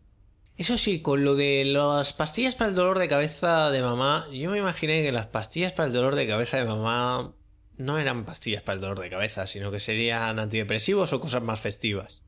[0.56, 4.50] Eso sí, con lo de las pastillas para el dolor de cabeza de mamá, yo
[4.50, 7.34] me imaginé que las pastillas para el dolor de cabeza de mamá
[7.76, 11.60] no eran pastillas para el dolor de cabeza, sino que serían antidepresivos o cosas más
[11.60, 12.22] festivas.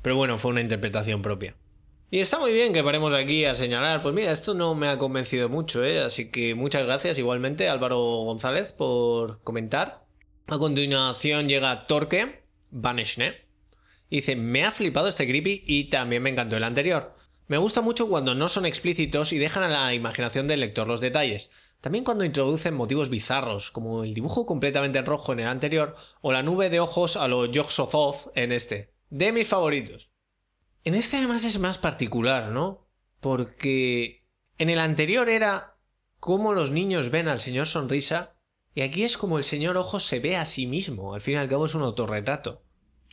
[0.00, 1.54] Pero bueno, fue una interpretación propia.
[2.08, 4.96] Y está muy bien que paremos aquí a señalar, pues mira, esto no me ha
[4.96, 5.98] convencido mucho, ¿eh?
[6.00, 10.06] Así que muchas gracias igualmente Álvaro González por comentar.
[10.46, 13.46] A continuación llega Torque Vaneshne.
[14.08, 17.16] Dice, me ha flipado este creepy y también me encantó el anterior.
[17.48, 21.00] Me gusta mucho cuando no son explícitos y dejan a la imaginación del lector los
[21.00, 21.50] detalles.
[21.80, 26.30] También cuando introducen motivos bizarros, como el dibujo completamente en rojo en el anterior o
[26.32, 28.94] la nube de ojos a lo Jogsozoth en este.
[29.10, 30.10] De mis favoritos.
[30.86, 32.86] En este además es más particular, ¿no?
[33.18, 34.24] Porque
[34.56, 35.78] en el anterior era
[36.20, 38.36] cómo los niños ven al señor Sonrisa
[38.72, 41.12] y aquí es como el señor Ojos se ve a sí mismo.
[41.12, 42.62] Al fin y al cabo es un autorretrato.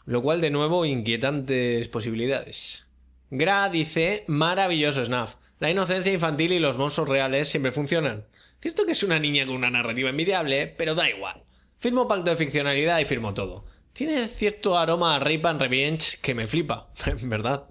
[0.05, 2.86] Lo cual de nuevo inquietantes posibilidades.
[3.32, 5.38] Gra dice, maravilloso Snaf.
[5.57, 8.28] La inocencia infantil y los monstruos reales siempre funcionan.
[8.61, 11.43] Cierto que es una niña con una narrativa envidiable, pero da igual.
[11.80, 13.65] Firmo pacto de ficcionalidad y firmo todo.
[13.93, 16.89] Tiene cierto aroma a Rape and Revenge que me flipa,
[17.23, 17.65] ¿verdad?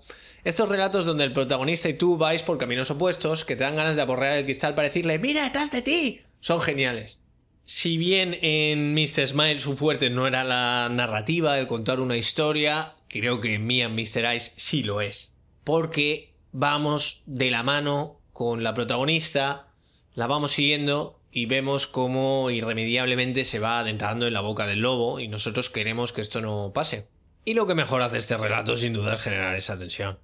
[0.45, 3.97] Estos relatos donde el protagonista y tú vais por caminos opuestos, que te dan ganas
[3.97, 6.21] de aporrear el cristal para decirle ¡Mira detrás de ti!
[6.41, 7.21] Son geniales.
[7.65, 9.29] Si bien en Mr.
[9.29, 13.99] Smile su fuerte no era la narrativa, el contar una historia, creo que en and
[13.99, 14.35] Mr.
[14.35, 15.37] Ice sí lo es.
[15.65, 19.69] Porque vamos de la mano con la protagonista,
[20.15, 25.19] la vamos siguiendo y vemos cómo irremediablemente se va adentrando en la boca del lobo
[25.19, 27.09] y nosotros queremos que esto no pase.
[27.45, 30.19] Y lo que mejor hace este relato sin duda es generar esa tensión.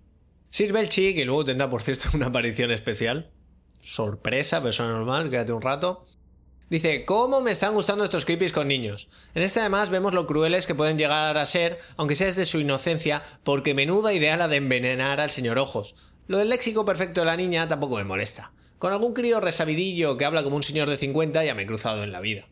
[0.51, 3.31] Sir Belchi, que luego tendrá por cierto una aparición especial,
[3.83, 6.03] sorpresa, persona normal, quédate un rato,
[6.71, 9.09] Dice, ¿cómo me están gustando estos creepies con niños?
[9.35, 12.61] En este además vemos lo crueles que pueden llegar a ser, aunque sea desde su
[12.61, 15.95] inocencia, porque menuda idea la de envenenar al señor Ojos.
[16.27, 18.53] Lo del léxico perfecto de la niña tampoco me molesta.
[18.79, 22.03] Con algún crío resabidillo que habla como un señor de 50 ya me he cruzado
[22.03, 22.49] en la vida.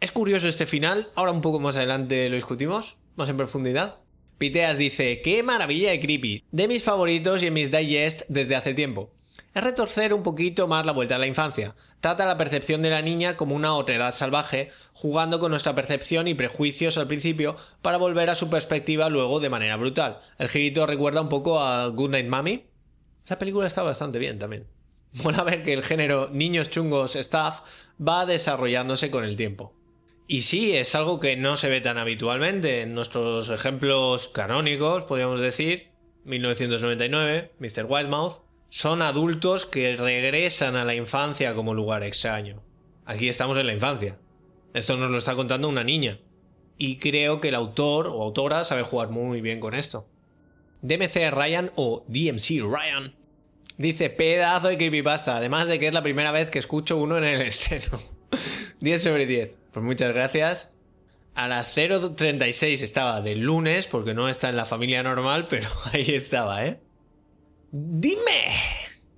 [0.00, 4.00] Es curioso este final, ahora un poco más adelante lo discutimos, más en profundidad.
[4.38, 8.74] Piteas dice, qué maravilla de creepy, de mis favoritos y en mis digest desde hace
[8.74, 9.12] tiempo
[9.54, 11.74] es retorcer un poquito más la vuelta a la infancia.
[12.00, 16.34] Trata la percepción de la niña como una otredad salvaje, jugando con nuestra percepción y
[16.34, 20.20] prejuicios al principio para volver a su perspectiva luego de manera brutal.
[20.38, 22.64] El girito recuerda un poco a Goodnight Mommy.
[23.24, 24.66] Esa película está bastante bien también.
[25.22, 27.60] Mola ver que el género niños chungos staff
[28.00, 29.74] va desarrollándose con el tiempo.
[30.26, 32.80] Y sí, es algo que no se ve tan habitualmente.
[32.80, 35.90] En nuestros ejemplos canónicos, podríamos decir,
[36.24, 37.84] 1999, Mr.
[37.86, 38.40] Wildmouth,
[38.70, 42.62] son adultos que regresan a la infancia como lugar extraño.
[43.04, 44.18] Aquí estamos en la infancia.
[44.72, 46.20] Esto nos lo está contando una niña.
[46.78, 50.08] Y creo que el autor o autora sabe jugar muy bien con esto.
[50.80, 53.14] DMC Ryan o DMC Ryan
[53.82, 57.24] dice pedazo de creepypasta, además de que es la primera vez que escucho uno en
[57.24, 58.00] el estreno.
[58.80, 59.58] 10 sobre 10.
[59.72, 60.70] Pues muchas gracias.
[61.34, 66.14] A las 0.36 estaba del lunes, porque no está en la familia normal, pero ahí
[66.14, 66.80] estaba, ¿eh?
[67.70, 68.46] Dime.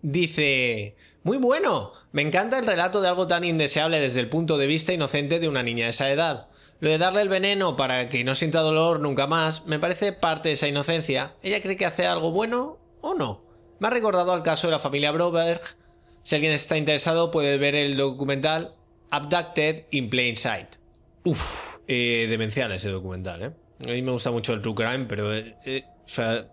[0.02, 0.96] Dice...
[1.24, 1.92] Muy bueno.
[2.12, 5.48] Me encanta el relato de algo tan indeseable desde el punto de vista inocente de
[5.48, 6.48] una niña de esa edad.
[6.80, 10.50] Lo de darle el veneno para que no sienta dolor nunca más me parece parte
[10.50, 11.34] de esa inocencia.
[11.42, 13.43] ¿Ella cree que hace algo bueno o no?
[13.78, 15.60] Me ha recordado al caso de la familia Broberg.
[16.22, 18.74] Si alguien está interesado puede ver el documental
[19.10, 20.76] Abducted in Plain Sight.
[21.24, 23.50] Uf, eh, demencial ese documental, ¿eh?
[23.82, 25.34] A mí me gusta mucho el true crime, pero...
[25.34, 26.46] Eh, eh, o sea,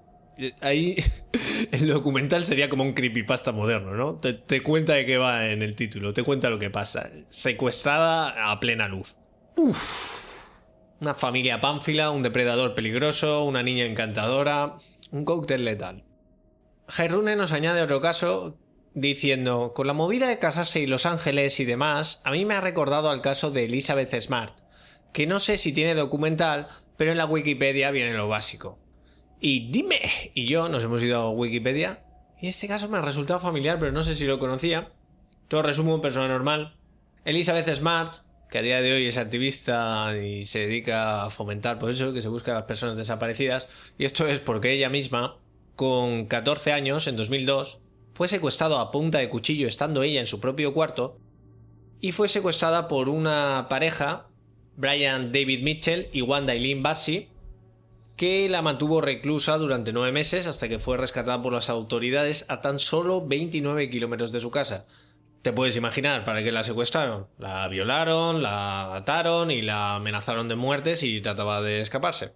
[0.62, 0.96] ahí
[1.72, 4.18] el documental sería como un creepypasta moderno, ¿no?
[4.18, 7.10] Te, cuenta de qué va en el título, te cuenta lo que pasa.
[7.30, 9.16] Secuestrada a plena luz.
[9.58, 10.20] Uf.
[11.00, 14.78] Una familia pánfila, un depredador peligroso, una niña encantadora,
[15.12, 16.04] un cóctel letal.
[16.92, 18.58] Jairune nos añade otro caso
[18.94, 22.60] diciendo, con la movida de casarse y Los Ángeles y demás, a mí me ha
[22.60, 24.60] recordado al caso de Elizabeth Smart,
[25.14, 26.68] que no sé si tiene documental,
[26.98, 28.78] pero en la Wikipedia viene lo básico.
[29.40, 30.02] Y dime,
[30.34, 32.04] y yo nos hemos ido a Wikipedia,
[32.42, 34.92] y este caso me ha resultado familiar, pero no sé si lo conocía.
[35.48, 36.76] Todo resumo, persona normal.
[37.24, 38.16] Elizabeth Smart,
[38.50, 42.22] que a día de hoy es activista y se dedica a fomentar, pues eso, que
[42.22, 43.70] se busca a las personas desaparecidas.
[43.98, 45.38] Y esto es porque ella misma,
[45.82, 47.80] con 14 años, en 2002,
[48.14, 51.18] fue secuestrado a punta de cuchillo estando ella en su propio cuarto
[52.00, 54.28] y fue secuestrada por una pareja,
[54.78, 57.30] Brian David Mitchell y Wanda Eileen Barsi,
[58.16, 62.62] que la mantuvo reclusa durante nueve meses hasta que fue rescatada por las autoridades a
[62.62, 64.86] tan solo 29 kilómetros de su casa.
[65.42, 67.26] Te puedes imaginar para qué la secuestraron.
[67.40, 72.34] La violaron, la ataron y la amenazaron de muerte si trataba de escaparse.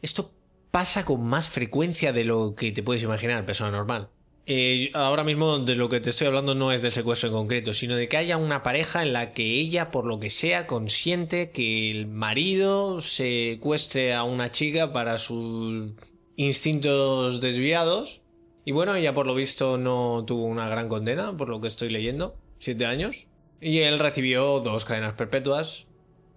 [0.00, 0.30] Esto
[0.74, 4.08] pasa con más frecuencia de lo que te puedes imaginar, persona normal.
[4.44, 7.72] Eh, ahora mismo de lo que te estoy hablando no es del secuestro en concreto,
[7.72, 11.52] sino de que haya una pareja en la que ella, por lo que sea, consiente
[11.52, 15.92] que el marido secuestre a una chica para sus
[16.34, 18.22] instintos desviados.
[18.64, 21.88] Y bueno, ella por lo visto no tuvo una gran condena, por lo que estoy
[21.88, 23.28] leyendo, siete años.
[23.60, 25.86] Y él recibió dos cadenas perpetuas.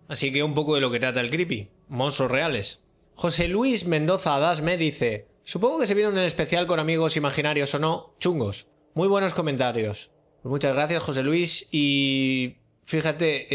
[0.08, 2.87] Así que un poco de lo que trata el creepy, monstruos reales.
[3.18, 7.74] José Luis Mendoza Adas me dice, Supongo que se vieron en especial con amigos imaginarios
[7.74, 8.68] o no, chungos.
[8.94, 10.12] Muy buenos comentarios.
[10.44, 11.68] Pues muchas gracias, José Luis.
[11.72, 13.48] Y fíjate,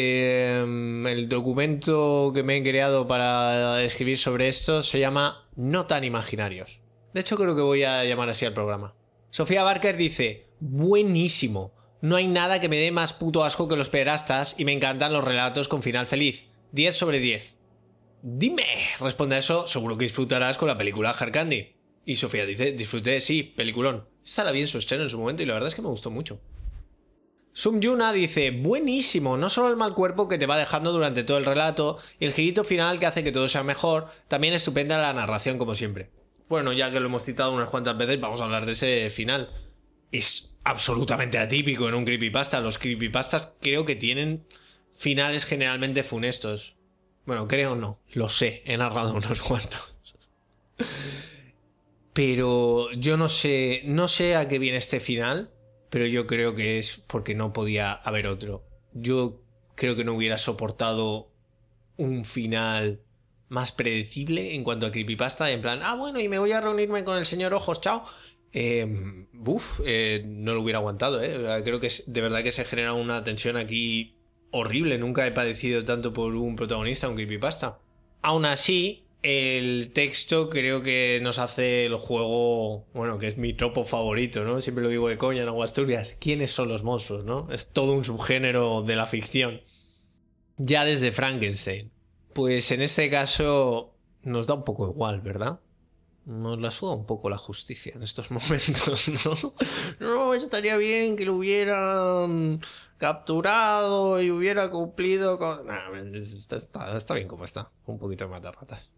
[0.57, 6.03] em, el documento que me he creado para escribir sobre esto se llama No tan
[6.03, 6.81] imaginarios.
[7.15, 8.97] De hecho, creo que voy a llamar así al programa.
[9.31, 11.73] Sofía Barker dice, buenísimo.
[12.01, 15.13] No hay nada que me dé más puto asco que los pederastas y me encantan
[15.13, 16.49] los relatos con final feliz.
[16.73, 17.62] 10 sobre 10.
[18.25, 18.65] Dime,
[19.01, 21.75] responde a eso, seguro que disfrutarás con la película Hard Candy.
[22.05, 24.07] Y Sofía dice, disfruté, sí, peliculón.
[24.25, 25.89] Esta la vi en su estreno en su momento y la verdad es que me
[25.89, 26.41] gustó mucho.
[27.53, 31.37] Sum Yuna dice, buenísimo, no solo el mal cuerpo que te va dejando durante todo
[31.37, 35.13] el relato y el girito final que hace que todo sea mejor, también estupenda la
[35.13, 36.11] narración como siempre.
[36.49, 39.51] Bueno, ya que lo hemos citado unas cuantas veces, vamos a hablar de ese final.
[40.13, 42.61] Es absolutamente atípico en un creepypasta.
[42.61, 44.47] Los creepypastas creo que tienen
[44.93, 46.77] finales generalmente funestos.
[47.25, 49.95] Bueno, creo no, lo sé, he narrado unos cuantos.
[52.13, 55.51] Pero yo no sé, no sé a qué viene este final,
[55.89, 58.65] pero yo creo que es porque no podía haber otro.
[58.93, 59.41] Yo
[59.75, 61.31] creo que no hubiera soportado
[61.97, 63.01] un final
[63.49, 67.05] más predecible en cuanto a creepypasta, en plan, ah, bueno, y me voy a reunirme
[67.05, 68.03] con el señor Ojos, chao.
[68.53, 71.63] Eh, buf, eh, no lo hubiera aguantado, ¿eh?
[71.65, 74.15] Creo que de verdad que se genera una tensión aquí
[74.53, 74.99] horrible.
[74.99, 77.79] Nunca he padecido tanto por un protagonista, un creepypasta.
[78.23, 83.85] Aún así, el texto creo que nos hace el juego, bueno, que es mi tropo
[83.85, 84.61] favorito, ¿no?
[84.61, 86.17] Siempre lo digo de coña en Aguasturias.
[86.21, 87.49] ¿Quiénes son los monstruos, no?
[87.51, 89.63] Es todo un subgénero de la ficción.
[90.57, 91.91] Ya desde Frankenstein.
[92.33, 95.61] Pues en este caso nos da un poco igual, ¿verdad?
[96.25, 99.55] Nos la suda un poco la justicia en estos momentos, ¿no?
[99.99, 102.61] No, estaría bien que lo hubieran
[102.99, 105.69] capturado y hubiera cumplido con...
[106.15, 107.71] está, bien como está.
[107.87, 108.91] Un poquito de matarratas.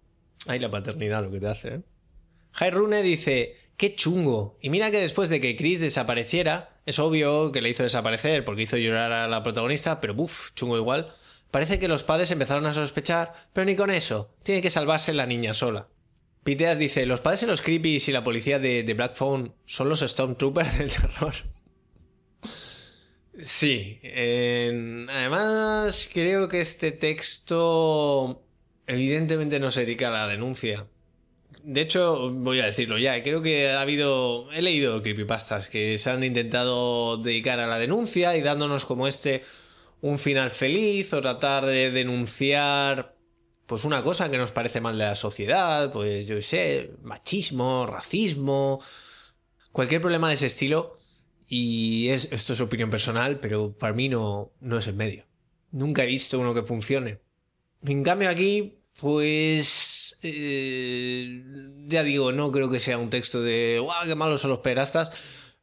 [0.46, 2.70] Ahí la paternidad lo que te hace, ¿eh?
[2.70, 4.58] Rune dice, qué chungo.
[4.60, 8.62] Y mira que después de que Chris desapareciera, es obvio que le hizo desaparecer porque
[8.62, 11.12] hizo llorar a la protagonista, pero buf, chungo igual.
[11.50, 14.34] Parece que los padres empezaron a sospechar, pero ni con eso.
[14.42, 15.88] Tiene que salvarse la niña sola.
[16.44, 20.00] Piteas dice, los padres de los creepies y la policía de, Black Phone son los
[20.00, 21.34] Stormtroopers del terror.
[23.42, 23.98] Sí,
[25.08, 28.44] además creo que este texto
[28.86, 30.86] evidentemente no se dedica a la denuncia.
[31.64, 36.10] De hecho, voy a decirlo ya, creo que ha habido, he leído creepypastas que se
[36.10, 39.42] han intentado dedicar a la denuncia y dándonos como este
[40.00, 43.13] un final feliz o tratar de denunciar
[43.66, 48.82] pues una cosa que nos parece mal de la sociedad, pues yo sé, machismo, racismo,
[49.72, 50.96] cualquier problema de ese estilo.
[51.46, 55.24] Y es, esto es opinión personal, pero para mí no, no es el medio.
[55.70, 57.20] Nunca he visto uno que funcione.
[57.82, 60.18] En cambio aquí, pues...
[60.22, 61.44] Eh,
[61.86, 65.10] ya digo, no creo que sea un texto de, ¡guau, qué malos son los perastas!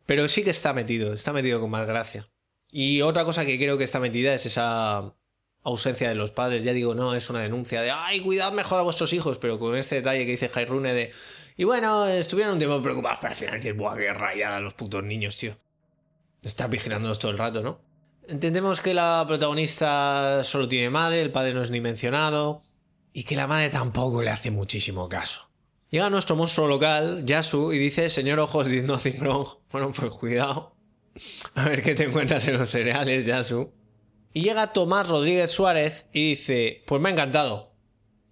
[0.05, 2.29] Pero sí que está metido, está metido con más gracia.
[2.69, 5.15] Y otra cosa que creo que está metida es esa
[5.63, 6.63] ausencia de los padres.
[6.63, 9.75] Ya digo, no es una denuncia de, ay, cuidad mejor a vuestros hijos, pero con
[9.75, 11.11] este detalle que dice Jairune de,
[11.57, 15.03] y bueno, estuvieron un tiempo preocupados, pero al final dices, buah, qué rayada los putos
[15.03, 15.55] niños, tío.
[16.41, 17.81] Estar vigilándolos todo el rato, ¿no?
[18.27, 22.61] Entendemos que la protagonista solo tiene madre, el padre no es ni mencionado,
[23.13, 25.49] y que la madre tampoco le hace muchísimo caso.
[25.89, 29.19] Llega nuestro monstruo local, Yasu, y dice, señor ojos, did nothing.
[29.71, 30.75] Bueno, pues cuidado.
[31.55, 33.71] A ver qué te encuentras en los cereales, Yasu.
[34.33, 37.71] Y llega Tomás Rodríguez Suárez y dice, pues me ha encantado.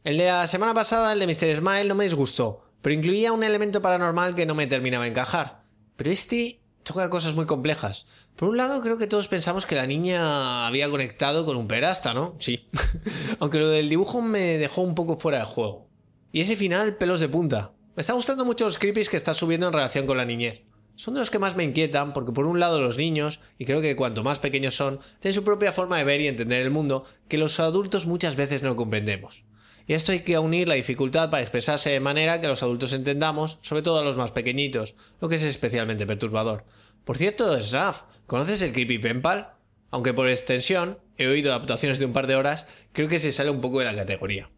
[0.06, 1.58] El de la semana pasada, el de Mr.
[1.58, 5.62] Smile, no me disgustó, pero incluía un elemento paranormal que no me terminaba de encajar.
[5.98, 8.06] Pero este toca cosas muy complejas.
[8.38, 12.14] Por un lado, creo que todos pensamos que la niña había conectado con un perasta,
[12.14, 12.36] ¿no?
[12.40, 12.70] Sí.
[13.40, 15.90] Aunque lo del dibujo me dejó un poco fuera de juego.
[16.32, 17.74] Y ese final, pelos de punta.
[17.98, 20.64] Me está gustando mucho los creepies que está subiendo en relación con la niñez
[21.00, 23.80] son de los que más me inquietan porque por un lado los niños, y creo
[23.80, 27.06] que cuanto más pequeños son, tienen su propia forma de ver y entender el mundo
[27.30, 29.46] que los adultos muchas veces no comprendemos.
[29.88, 32.92] Y a esto hay que unir la dificultad para expresarse de manera que los adultos
[32.92, 36.66] entendamos, sobre todo a los más pequeñitos, lo que es especialmente perturbador.
[37.06, 39.54] Por cierto, Sraf, ¿conoces el Creepy Penpal?
[39.92, 43.52] Aunque por extensión, he oído adaptaciones de un par de horas, creo que se sale
[43.52, 44.52] un poco de la categoría.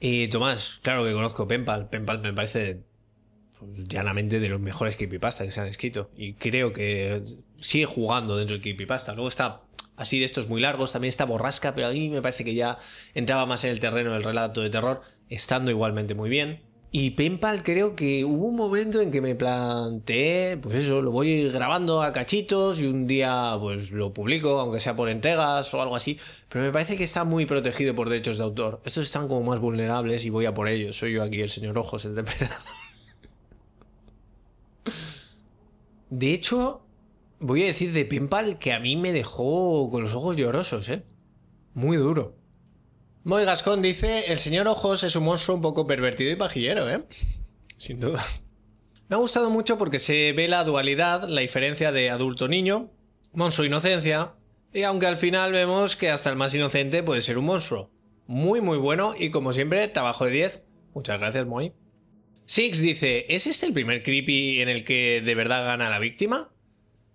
[0.00, 1.88] Y Tomás, claro que conozco Penpal.
[1.90, 2.82] Penpal me parece
[3.58, 6.10] pues, llanamente de los mejores creepypasta que se han escrito.
[6.16, 7.22] Y creo que
[7.60, 9.14] sigue jugando dentro del creepypasta.
[9.14, 9.62] Luego está
[9.96, 12.78] así de estos muy largos, también está borrasca, pero a mí me parece que ya
[13.14, 16.60] entraba más en el terreno del relato de terror, estando igualmente muy bien.
[16.92, 21.50] Y Penpal creo que hubo un momento en que me planteé, pues eso, lo voy
[21.50, 25.96] grabando a cachitos y un día pues lo publico, aunque sea por entregas o algo
[25.96, 28.80] así, pero me parece que está muy protegido por derechos de autor.
[28.84, 30.96] Estos están como más vulnerables y voy a por ellos.
[30.96, 32.85] Soy yo aquí el señor Ojos, el depredador.
[36.10, 36.86] De hecho,
[37.40, 41.04] voy a decir de Pimpal que a mí me dejó con los ojos llorosos, ¿eh?
[41.74, 42.36] Muy duro.
[43.24, 47.02] Moy Gascón dice, el señor Ojos es un monstruo un poco pervertido y pajillero, ¿eh?
[47.76, 48.24] Sin duda.
[49.08, 52.90] Me ha gustado mucho porque se ve la dualidad, la diferencia de adulto-niño,
[53.32, 54.34] monstruo-inocencia,
[54.72, 57.90] y aunque al final vemos que hasta el más inocente puede ser un monstruo.
[58.26, 60.62] Muy, muy bueno y como siempre, trabajo de 10.
[60.94, 61.72] Muchas gracias, Moy.
[62.46, 66.48] Six dice, ¿es este el primer creepy en el que de verdad gana la víctima?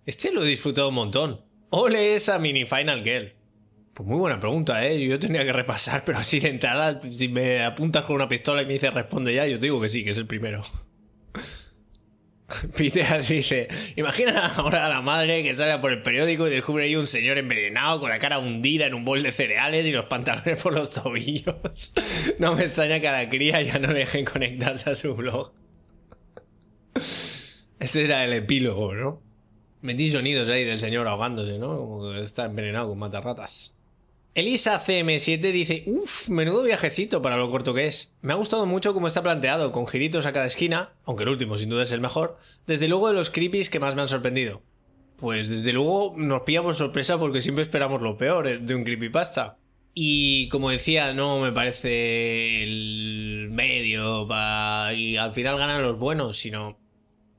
[0.04, 1.40] Este lo he disfrutado un montón.
[1.70, 3.32] Ole esa mini Final Girl.
[3.94, 5.02] Pues muy buena pregunta, ¿eh?
[5.06, 8.66] Yo tenía que repasar, pero así de entrada, si me apuntas con una pistola y
[8.66, 10.62] me dices responde ya, yo te digo que sí, que es el primero.
[12.76, 16.96] Peter dice, imagina ahora a la madre que sale por el periódico y descubre ahí
[16.96, 20.62] un señor envenenado con la cara hundida en un bol de cereales y los pantalones
[20.62, 21.54] por los tobillos.
[22.38, 25.52] No me extraña que a la cría ya no dejen conectarse a su blog.
[27.78, 29.22] Este era el epílogo, ¿no?
[29.80, 31.76] Metí sonidos ahí del señor ahogándose, ¿no?
[31.76, 33.74] Como que está envenenado con matarratas.
[34.34, 38.14] Elisa CM7 dice, uff, menudo viajecito para lo corto que es.
[38.22, 41.58] Me ha gustado mucho cómo está planteado, con giritos a cada esquina, aunque el último
[41.58, 44.62] sin duda es el mejor, desde luego de los creepies que más me han sorprendido.
[45.18, 49.58] Pues desde luego nos pilla sorpresa porque siempre esperamos lo peor eh, de un creepypasta.
[49.92, 54.26] Y como decía, no me parece el medio
[54.96, 56.78] y al final ganan los buenos, sino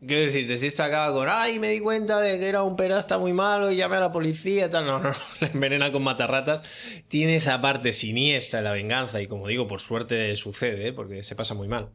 [0.06, 3.18] Quiero decirte, si esto acaba con, ay, me di cuenta de que era un perasta
[3.18, 6.62] muy malo y llamé a la policía, tal, no, no, no, la envenena con matarratas,
[7.08, 11.36] tiene esa parte siniestra de la venganza y como digo, por suerte sucede, porque se
[11.36, 11.92] pasa muy mal.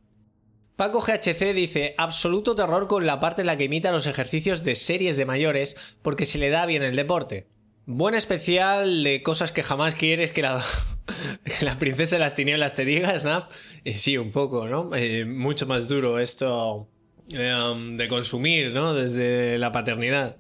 [0.77, 4.75] Paco GHC dice, absoluto terror con la parte en la que imita los ejercicios de
[4.75, 7.49] series de mayores porque se le da bien el deporte.
[7.85, 10.65] Buen especial de cosas que jamás quieres que la,
[11.63, 13.51] la princesa de las tinieblas te diga, Snap.
[13.85, 14.95] Eh, sí, un poco, ¿no?
[14.95, 16.89] Eh, mucho más duro esto
[17.31, 18.95] Em, de consumir, ¿no?
[18.95, 20.37] Desde la paternidad.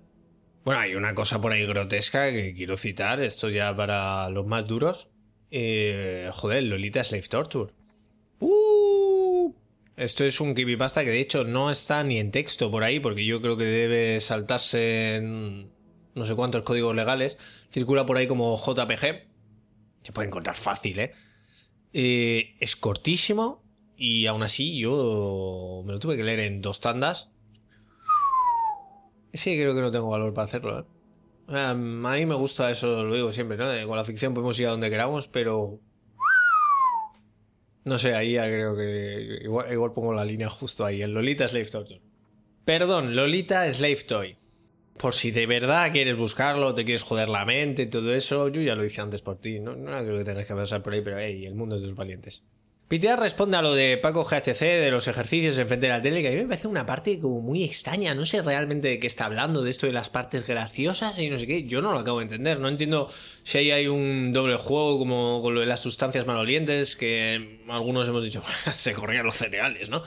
[0.64, 4.66] Bueno, hay una cosa por ahí grotesca que quiero citar, esto ya para los más
[4.66, 5.10] duros.
[5.50, 7.72] Eh, joder, Lolita Slave Torture.
[8.40, 9.52] Uh,
[9.96, 13.24] esto es un creepypasta que de hecho no está ni en texto por ahí, porque
[13.24, 15.70] yo creo que debe saltarse en
[16.14, 17.38] no sé cuántos códigos legales.
[17.70, 19.26] Circula por ahí como JPG.
[20.02, 21.12] Se puede encontrar fácil, ¿eh?
[21.92, 23.62] eh es cortísimo,
[23.98, 27.30] y aún así yo me lo tuve que leer en dos tandas.
[29.32, 30.78] Sí, creo que no tengo valor para hacerlo.
[30.78, 31.58] ¿eh?
[31.58, 33.88] A mí me gusta eso, lo digo siempre, ¿no?
[33.88, 35.80] Con la ficción podemos ir a donde queramos, pero...
[37.84, 41.48] No sé, ahí ya creo que igual, igual pongo la línea justo ahí, en Lolita
[41.48, 42.00] Slave Toy.
[42.64, 44.36] Perdón, Lolita Slave Toy.
[44.96, 48.60] Por si de verdad quieres buscarlo, te quieres joder la mente y todo eso, yo
[48.60, 49.58] ya lo hice antes por ti.
[49.58, 51.88] No, no creo que tengas que pasar por ahí, pero hey, el mundo es de
[51.88, 52.44] los valientes.
[52.88, 56.28] Pitear responde a lo de Paco GHC de los ejercicios enfrente de la tele, que
[56.28, 58.14] a mí me parece una parte como muy extraña.
[58.14, 61.36] No sé realmente de qué está hablando, de esto de las partes graciosas y no
[61.36, 61.64] sé qué.
[61.64, 62.58] Yo no lo acabo de entender.
[62.58, 63.10] No entiendo
[63.42, 68.08] si ahí hay un doble juego como con lo de las sustancias malolientes, que algunos
[68.08, 70.02] hemos dicho, se corrían los cereales, ¿no?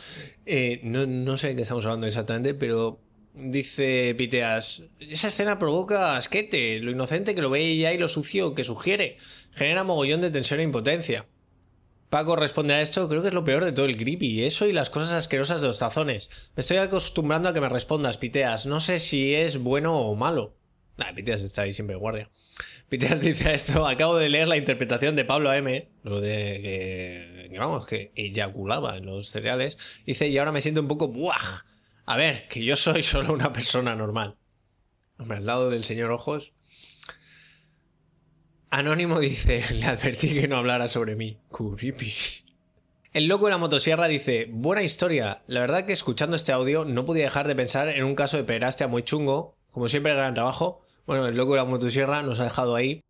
[0.47, 1.05] Eh, ¿no?
[1.05, 2.99] No sé de qué estamos hablando exactamente, pero
[3.34, 8.53] Dice Piteas, esa escena provoca asquete, lo inocente que lo ve ella y lo sucio
[8.55, 9.17] que sugiere.
[9.53, 11.25] Genera mogollón de tensión e impotencia.
[12.12, 14.74] Paco responde a esto, creo que es lo peor de todo el creepy, eso y
[14.74, 16.30] las cosas asquerosas de los tazones.
[16.57, 20.57] Me estoy acostumbrando a que me respondas, Piteas, no sé si es bueno o malo.
[20.97, 22.30] Ah, Piteas está ahí siempre guardia.
[22.89, 27.88] Piteas dice esto, acabo de leer la interpretación de Pablo M, lo de que, vamos,
[27.88, 29.78] que eyaculaba en los cereales.
[30.05, 31.64] Dice, y ahora me siento un poco, ¡buah!
[32.05, 34.36] A ver, que yo soy solo una persona normal.
[35.18, 36.51] Hombre, al lado del señor Ojos,
[38.72, 41.38] Anónimo dice, le advertí que no hablara sobre mí.
[41.51, 42.13] Creepy.
[43.11, 45.43] El loco de la motosierra dice, buena historia.
[45.47, 48.45] La verdad que escuchando este audio no podía dejar de pensar en un caso de
[48.45, 49.57] perastia muy chungo.
[49.72, 50.82] Como siempre, gran trabajo.
[51.05, 53.03] Bueno, el loco de la motosierra nos ha dejado ahí.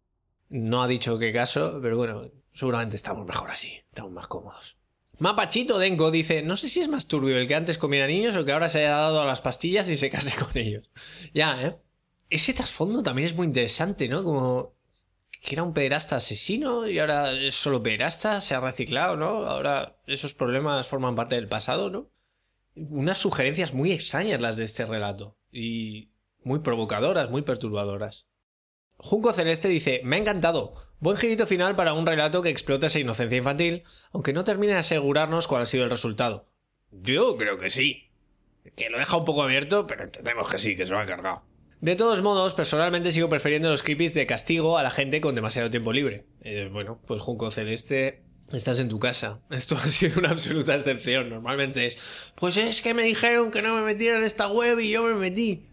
[0.49, 3.83] No ha dicho qué caso, pero bueno, seguramente estamos mejor así.
[3.89, 4.77] Estamos más cómodos.
[5.19, 8.43] Mapachito Denko dice, no sé si es más turbio el que antes comiera niños o
[8.43, 10.89] que ahora se haya dado a las pastillas y se case con ellos.
[11.35, 11.77] Ya, ¿eh?
[12.31, 14.23] Ese trasfondo también es muy interesante, ¿no?
[14.23, 14.80] Como
[15.41, 19.47] que era un pederasta asesino y ahora es solo pederasta, se ha reciclado, ¿no?
[19.47, 22.11] Ahora esos problemas forman parte del pasado, ¿no?
[22.75, 26.11] Unas sugerencias muy extrañas las de este relato y
[26.43, 28.27] muy provocadoras, muy perturbadoras.
[28.97, 30.75] Junco Celeste dice, me ha encantado.
[30.99, 34.79] Buen girito final para un relato que explota esa inocencia infantil, aunque no termine de
[34.79, 36.45] asegurarnos cuál ha sido el resultado.
[36.91, 38.11] Yo creo que sí.
[38.75, 41.41] Que lo deja un poco abierto, pero entendemos que sí, que se lo ha cargado.
[41.81, 45.71] De todos modos, personalmente sigo prefiriendo los creepies de castigo a la gente con demasiado
[45.71, 46.25] tiempo libre.
[46.41, 48.21] Eh, bueno, pues Junco Celeste,
[48.51, 49.41] estás en tu casa.
[49.49, 51.31] Esto ha sido una absoluta excepción.
[51.31, 51.97] Normalmente es,
[52.35, 55.15] pues es que me dijeron que no me metiera en esta web y yo me
[55.15, 55.65] metí.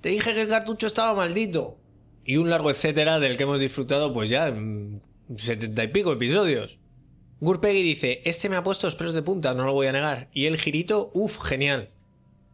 [0.00, 1.76] Te dije que el cartucho estaba maldito.
[2.24, 5.02] Y un largo etcétera del que hemos disfrutado pues ya en
[5.36, 6.78] setenta y pico episodios.
[7.40, 10.28] Gurpegui dice, este me ha puesto los pelos de punta, no lo voy a negar.
[10.32, 11.90] Y el girito, uff, genial.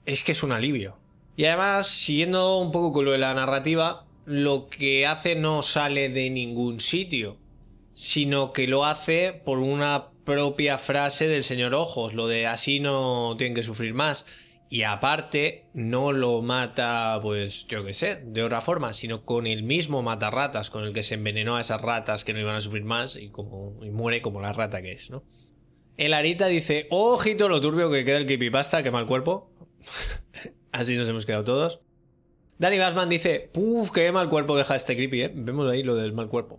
[0.06, 1.03] Es que es un alivio.
[1.36, 6.08] Y además, siguiendo un poco con lo de la narrativa, lo que hace no sale
[6.08, 7.36] de ningún sitio,
[7.94, 13.34] sino que lo hace por una propia frase del señor Ojos, lo de así no
[13.36, 14.24] tienen que sufrir más.
[14.70, 19.62] Y aparte, no lo mata, pues yo qué sé, de otra forma, sino con el
[19.62, 22.82] mismo matarratas con el que se envenenó a esas ratas que no iban a sufrir
[22.82, 25.22] más y, como, y muere como la rata que es, ¿no?
[25.96, 29.52] El Arita dice, ojito lo turbio que queda el creepypasta, que mal cuerpo.
[30.74, 31.80] Así nos hemos quedado todos.
[32.58, 35.32] Danny Bassman dice, puf, qué mal cuerpo deja este creepy, ¿eh?
[35.32, 36.58] Vemos ahí lo del mal cuerpo.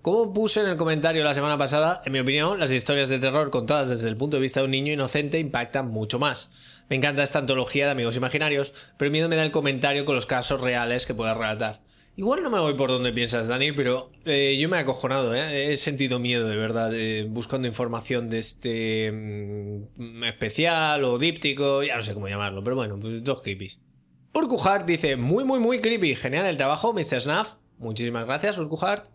[0.00, 3.50] Como puse en el comentario la semana pasada, en mi opinión, las historias de terror
[3.50, 6.50] contadas desde el punto de vista de un niño inocente impactan mucho más.
[6.88, 10.24] Me encanta esta antología de amigos imaginarios, pero miedo me da el comentario con los
[10.24, 11.82] casos reales que pueda relatar.
[12.16, 15.72] Igual no me voy por donde piensas, Dani, pero eh, yo me he acojonado, ¿eh?
[15.72, 21.96] he sentido miedo de verdad eh, buscando información de este mm, especial o díptico, ya
[21.96, 23.80] no sé cómo llamarlo, pero bueno, pues dos creepies.
[24.34, 27.20] Urquhart dice, muy muy muy creepy, genial el trabajo, Mr.
[27.20, 27.54] Snuff.
[27.78, 29.08] Muchísimas gracias, Urquhart.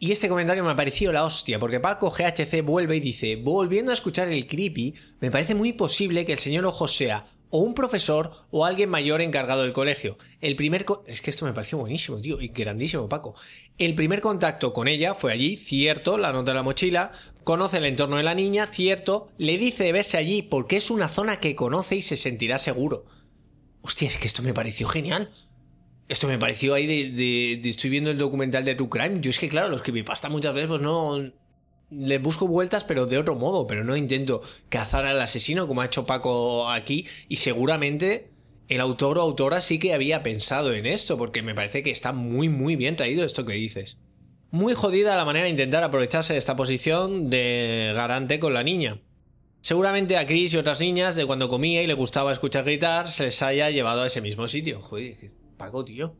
[0.00, 3.90] Y este comentario me ha parecido la hostia, porque Paco GHC vuelve y dice, volviendo
[3.90, 7.74] a escuchar el creepy, me parece muy posible que el señor Ojo sea o un
[7.74, 10.18] profesor o alguien mayor encargado del colegio.
[10.40, 10.84] El primer...
[11.06, 13.34] Es que esto me pareció buenísimo, tío, y grandísimo, Paco.
[13.78, 17.12] El primer contacto con ella fue allí, cierto, la nota de la mochila,
[17.44, 21.08] conoce el entorno de la niña, cierto, le dice de verse allí porque es una
[21.08, 23.06] zona que conoce y se sentirá seguro.
[23.82, 25.30] Hostia, es que esto me pareció genial.
[26.08, 29.20] Esto me pareció ahí de, Estoy viendo el documental de True Crime.
[29.20, 31.32] Yo es que, claro, los que me pasta muchas veces, pues no.
[31.90, 33.66] Les busco vueltas, pero de otro modo.
[33.66, 37.06] Pero no intento cazar al asesino como ha hecho Paco aquí.
[37.28, 38.30] Y seguramente
[38.68, 42.12] el autor o autora sí que había pensado en esto, porque me parece que está
[42.12, 43.96] muy, muy bien traído esto que dices.
[44.50, 49.00] Muy jodida la manera de intentar aprovecharse de esta posición de garante con la niña.
[49.60, 53.24] Seguramente a Chris y otras niñas, de cuando comía y le gustaba escuchar gritar, se
[53.24, 54.80] les haya llevado a ese mismo sitio.
[54.80, 55.16] Joder,
[55.56, 56.14] Paco, tío,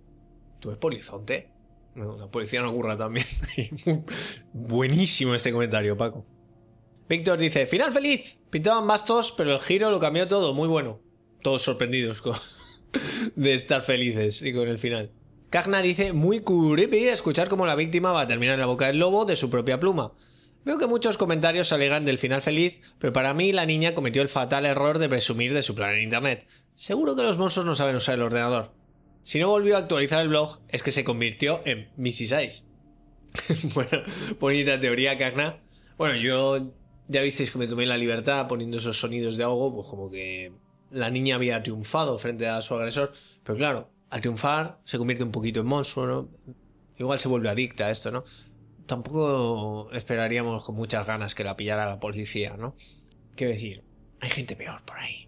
[0.59, 1.51] tú eres polizonte.
[1.99, 3.27] La policía no ocurra también.
[4.53, 6.25] Buenísimo este comentario, Paco.
[7.09, 8.41] Víctor dice, final feliz.
[8.51, 10.55] Pintaban bastos, pero el giro lo cambió todo.
[10.55, 11.01] Muy bueno.
[11.43, 12.23] Todos sorprendidos
[13.37, 15.13] de estar felices y con el final.
[15.51, 18.99] Cagna dice, muy creepy escuchar cómo la víctima va a terminar en la boca del
[18.99, 20.13] lobo de su propia pluma.
[20.65, 24.29] Veo que muchos comentarios se del final feliz, pero para mí la niña cometió el
[24.29, 26.47] fatal error de presumir de su plan en internet.
[26.75, 28.78] Seguro que los monstruos no saben usar el ordenador.
[29.23, 32.21] Si no volvió a actualizar el blog, es que se convirtió en Mrs.
[32.21, 32.63] Ice.
[33.75, 34.03] bueno,
[34.41, 35.61] bonita teoría, Cagna.
[35.97, 36.73] Bueno, yo
[37.09, 40.53] ya visteis que me tomé la libertad poniendo esos sonidos de ahogo, pues como que
[40.91, 43.13] la niña había triunfado frente a su agresor.
[43.43, 46.29] Pero claro, al triunfar se convierte un poquito en monstruo, ¿no?
[46.99, 48.25] Igual se vuelve adicta a esto, ¿no?
[48.87, 52.75] Tampoco esperaríamos con muchas ganas que la pillara la policía, ¿no?
[53.35, 53.85] Quiero decir,
[54.21, 55.28] hay gente peor por ahí.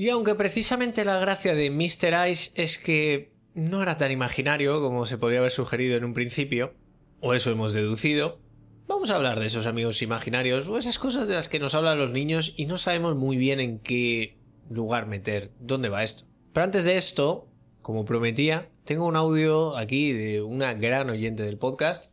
[0.00, 2.26] Y aunque precisamente la gracia de Mr.
[2.30, 6.72] Ice es que no era tan imaginario como se podría haber sugerido en un principio,
[7.20, 8.40] o eso hemos deducido,
[8.88, 11.98] vamos a hablar de esos amigos imaginarios o esas cosas de las que nos hablan
[11.98, 14.38] los niños y no sabemos muy bien en qué
[14.70, 16.24] lugar meter, dónde va esto.
[16.54, 17.46] Pero antes de esto,
[17.82, 22.10] como prometía, tengo un audio aquí de una gran oyente del podcast,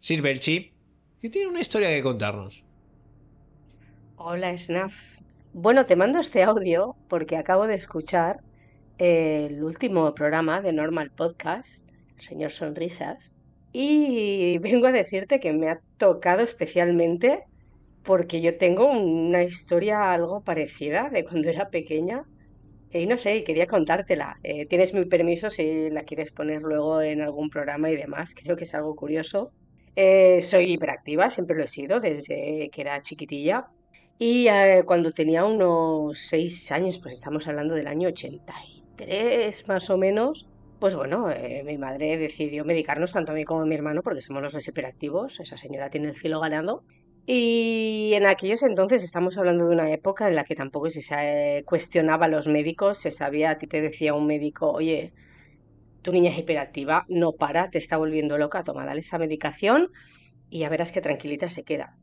[0.00, 0.72] Sir Belchi,
[1.20, 2.64] que tiene una historia que contarnos.
[4.16, 5.19] Hola, Snaf.
[5.52, 8.40] Bueno, te mando este audio porque acabo de escuchar
[8.98, 11.84] el último programa de Normal Podcast,
[12.14, 13.32] Señor Sonrisas,
[13.72, 17.42] y vengo a decirte que me ha tocado especialmente
[18.04, 22.22] porque yo tengo una historia algo parecida de cuando era pequeña
[22.92, 24.38] y no sé, quería contártela.
[24.44, 28.54] Eh, tienes mi permiso si la quieres poner luego en algún programa y demás, creo
[28.54, 29.50] que es algo curioso.
[29.96, 33.66] Eh, soy hiperactiva, siempre lo he sido desde que era chiquitilla
[34.22, 39.96] y eh, cuando tenía unos seis años, pues estamos hablando del año 83 más o
[39.96, 40.46] menos,
[40.78, 44.20] pues bueno, eh, mi madre decidió medicarnos tanto a mí como a mi hermano porque
[44.20, 46.84] somos los dos hiperactivos, esa señora tiene el cielo ganado.
[47.24, 52.26] Y en aquellos entonces estamos hablando de una época en la que tampoco se cuestionaba
[52.26, 55.14] a los médicos, se sabía, a ti te decía un médico, oye,
[56.02, 59.88] tu niña es hiperactiva, no para, te está volviendo loca, toma, dale esa medicación
[60.50, 61.96] y ya verás que tranquilita se queda.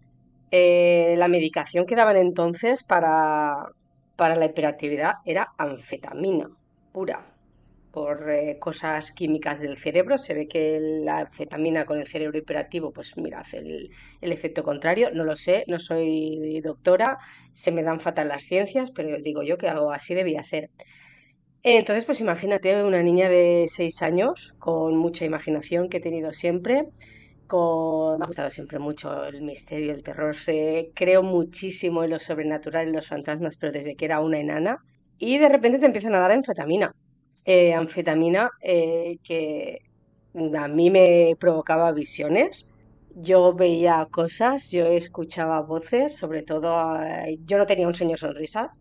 [0.52, 3.72] Eh, la medicación que daban entonces para,
[4.16, 6.50] para la hiperactividad era anfetamina
[6.94, 7.38] pura,
[7.92, 10.18] por eh, cosas químicas del cerebro.
[10.18, 13.92] Se ve que la anfetamina con el cerebro hiperactivo, pues mira, hace el,
[14.22, 15.10] efecto contrario.
[15.14, 17.18] No lo sé, no soy doctora,
[17.54, 20.70] se me dan fatal las ciencias, pero digo yo que algo así debía ser.
[21.64, 26.86] Entonces, pues imagínate una niña de 6 años con mucha imaginación que he tenido siempre
[27.52, 30.36] me ha gustado siempre mucho el misterio, el terror.
[30.94, 34.78] Creo muchísimo en lo sobrenatural, en los fantasmas, pero desde que era una enana.
[35.18, 36.94] Y de repente te empiezan a dar anfetamina.
[37.46, 39.80] Eh, anfetamina eh, que
[40.58, 42.68] a mí me provocaba visiones.
[43.16, 48.74] Yo veía cosas, yo escuchaba voces, sobre todo eh, yo no tenía un señor sonrisa,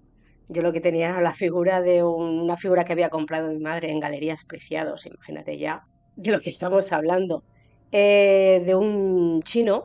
[0.49, 3.91] yo lo que tenía era la figura de una figura que había comprado mi madre
[3.91, 5.85] en Galerías Preciados, imagínate ya
[6.17, 7.45] de lo que estamos hablando.
[7.91, 9.85] Eh, de un chino,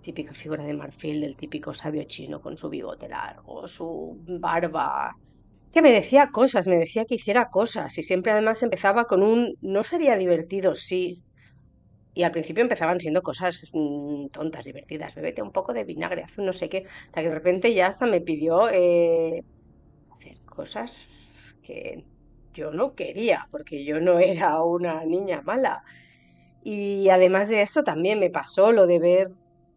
[0.00, 5.12] típica figura de marfil del típico sabio chino con su bigote largo, su barba,
[5.72, 9.54] que me decía cosas, me decía que hiciera cosas y siempre además empezaba con un
[9.60, 11.24] no sería divertido, sí.
[12.14, 15.14] Y al principio empezaban siendo cosas mm, tontas, divertidas.
[15.14, 16.84] Bébete un poco de vinagre, haz un no sé qué.
[17.06, 19.42] Hasta que de repente ya hasta me pidió eh,
[20.10, 22.04] hacer cosas que
[22.54, 25.82] yo no quería, porque yo no era una niña mala.
[26.62, 29.28] Y además de esto también me pasó lo de ver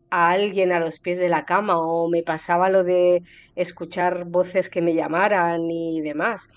[0.09, 3.23] a alguien a los pies de la cama o me pasaba lo de
[3.55, 6.49] escuchar voces que me llamaran y demás,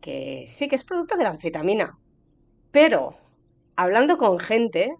[0.00, 1.98] que sí que es producto de la anfetamina.
[2.70, 3.16] Pero
[3.76, 4.94] hablando con gente,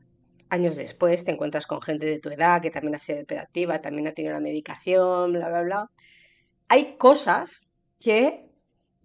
[0.48, 4.08] años después te encuentras con gente de tu edad que también ha sido hiperactiva, también
[4.08, 5.90] ha tenido la medicación, bla, bla, bla.
[6.68, 7.66] Hay cosas
[8.00, 8.51] que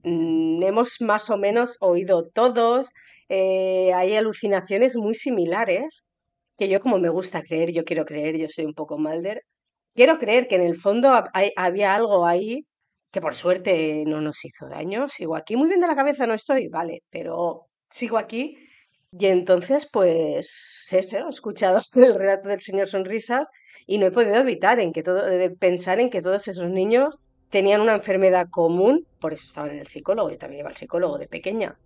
[0.08, 2.92] mm, hemos más o menos oído todos,
[3.30, 6.04] eh, hay alucinaciones muy similares
[6.58, 9.44] que yo como me gusta creer, yo quiero creer, yo soy un poco Malder,
[9.96, 11.12] quiero creer que en el fondo
[11.56, 12.66] había algo ahí
[13.12, 15.08] que por suerte no nos hizo daño.
[15.10, 18.58] Sigo aquí, muy bien de la cabeza no estoy, vale, pero sigo aquí.
[19.12, 23.48] Y entonces, pues, eso, he escuchado el relato del señor Sonrisas
[23.86, 25.22] y no he podido evitar en que todo,
[25.60, 27.16] pensar en que todos esos niños
[27.50, 31.18] tenían una enfermedad común, por eso estaban en el psicólogo, yo también iba al psicólogo
[31.18, 31.78] de pequeña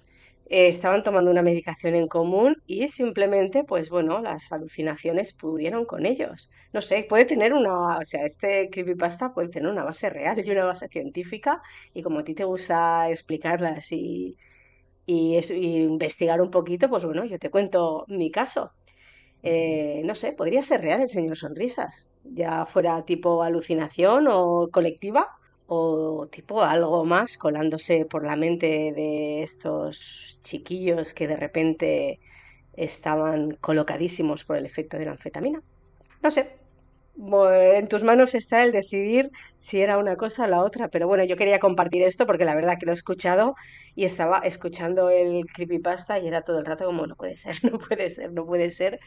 [0.46, 6.06] eh, estaban tomando una medicación en común y simplemente, pues bueno, las alucinaciones pudieron con
[6.06, 6.50] ellos.
[6.74, 10.52] No sé, puede tener una, o sea, este creepypasta puede tener una base real y
[10.52, 11.62] una base científica
[11.94, 14.36] y como a ti te gusta explicarlas y,
[15.06, 18.72] y, es- y investigar un poquito, pues bueno, yo te cuento mi caso.
[19.44, 25.28] Eh, no sé, podría ser real el señor Sonrisas, ya fuera tipo alucinación o colectiva
[25.74, 32.20] o tipo algo más colándose por la mente de estos chiquillos que de repente
[32.74, 35.62] estaban colocadísimos por el efecto de la anfetamina.
[36.22, 36.58] No sé,
[37.18, 41.24] en tus manos está el decidir si era una cosa o la otra, pero bueno,
[41.24, 43.56] yo quería compartir esto porque la verdad que lo he escuchado
[43.96, 47.80] y estaba escuchando el creepypasta y era todo el rato como no puede ser, no
[47.80, 49.00] puede ser, no puede ser,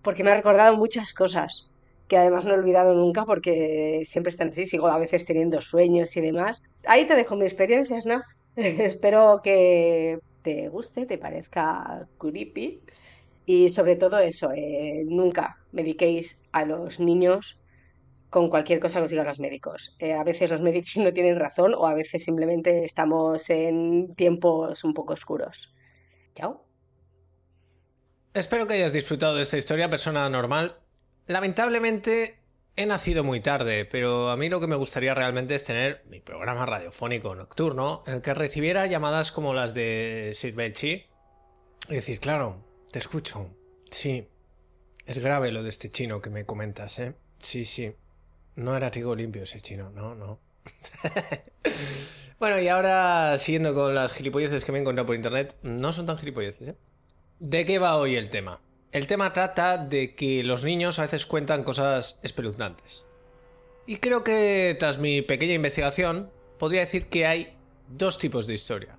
[0.00, 1.73] porque me ha recordado muchas cosas
[2.08, 6.16] que además no he olvidado nunca porque siempre están así, sigo a veces teniendo sueños
[6.16, 6.62] y demás.
[6.86, 8.24] Ahí te dejo mi experiencia, Snaf.
[8.56, 12.80] Espero que te guste, te parezca creepy
[13.46, 17.58] y sobre todo eso, eh, nunca mediquéis a los niños
[18.30, 19.94] con cualquier cosa que os digan los médicos.
[19.98, 24.84] Eh, a veces los médicos no tienen razón o a veces simplemente estamos en tiempos
[24.84, 25.74] un poco oscuros.
[26.34, 26.64] Chao.
[28.32, 30.83] Espero que hayas disfrutado de esta historia, persona normal.
[31.26, 32.38] Lamentablemente
[32.76, 36.20] he nacido muy tarde, pero a mí lo que me gustaría realmente es tener mi
[36.20, 41.06] programa radiofónico nocturno en el que recibiera llamadas como las de Sir Belchi.
[41.88, 43.50] Y decir, claro, te escucho.
[43.90, 44.26] Sí,
[45.06, 47.14] es grave lo de este chino que me comentas, ¿eh?
[47.38, 47.94] Sí, sí.
[48.56, 50.40] No era trigo limpio ese chino, no, no.
[52.38, 56.06] bueno, y ahora siguiendo con las gilipolleces que me he encontrado por internet, no son
[56.06, 56.76] tan gilipolleces, ¿eh?
[57.38, 58.60] ¿De qué va hoy el tema?
[58.94, 63.04] El tema trata de que los niños a veces cuentan cosas espeluznantes.
[63.88, 66.30] Y creo que tras mi pequeña investigación,
[66.60, 67.56] podría decir que hay
[67.88, 68.96] dos tipos de historia.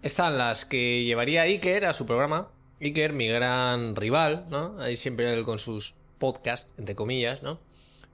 [0.00, 2.50] Están las que llevaría Iker a su programa.
[2.80, 4.76] Iker, mi gran rival, ¿no?
[4.80, 7.60] Ahí siempre él con sus podcasts, entre comillas, ¿no?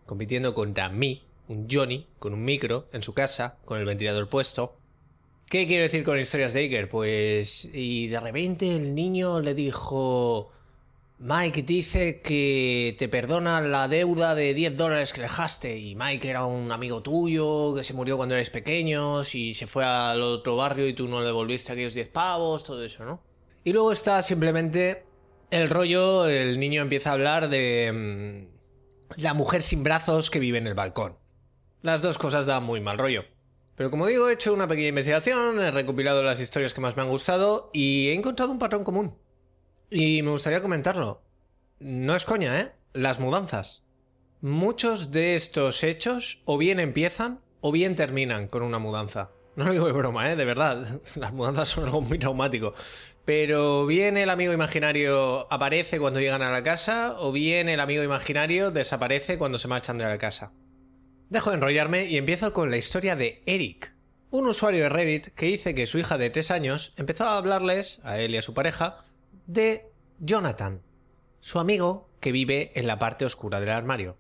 [0.06, 4.74] Compitiendo contra mí, un Johnny, con un micro en su casa, con el ventilador puesto.
[5.46, 6.88] ¿Qué quiero decir con historias de Iker?
[6.88, 7.68] Pues.
[7.72, 10.50] Y de repente el niño le dijo.
[11.18, 15.78] Mike dice que te perdona la deuda de 10 dólares que le dejaste.
[15.78, 19.84] Y Mike era un amigo tuyo que se murió cuando eres pequeños y se fue
[19.84, 23.22] al otro barrio y tú no le devolviste aquellos 10 pavos, todo eso, ¿no?
[23.62, 25.04] Y luego está simplemente
[25.50, 30.58] el rollo, el niño empieza a hablar de mm, la mujer sin brazos que vive
[30.58, 31.16] en el balcón.
[31.80, 33.24] Las dos cosas dan muy mal rollo.
[33.76, 37.02] Pero como digo, he hecho una pequeña investigación, he recopilado las historias que más me
[37.02, 39.16] han gustado y he encontrado un patrón común.
[39.91, 41.22] Y me gustaría comentarlo.
[41.78, 42.72] No es coña, ¿eh?
[42.93, 43.85] Las mudanzas.
[44.41, 49.30] Muchos de estos hechos o bien empiezan o bien terminan con una mudanza.
[49.57, 50.37] No lo digo de broma, ¿eh?
[50.37, 51.01] De verdad.
[51.14, 52.74] Las mudanzas son algo muy traumático.
[53.24, 58.03] Pero bien el amigo imaginario aparece cuando llegan a la casa o bien el amigo
[58.03, 60.53] imaginario desaparece cuando se marchan de la casa.
[61.30, 63.95] Dejo de enrollarme y empiezo con la historia de Eric,
[64.30, 68.01] un usuario de Reddit que dice que su hija de 3 años empezó a hablarles,
[68.05, 68.99] a él y a su pareja,
[69.47, 70.82] de Jonathan,
[71.40, 74.16] su amigo que vive en la parte oscura del armario.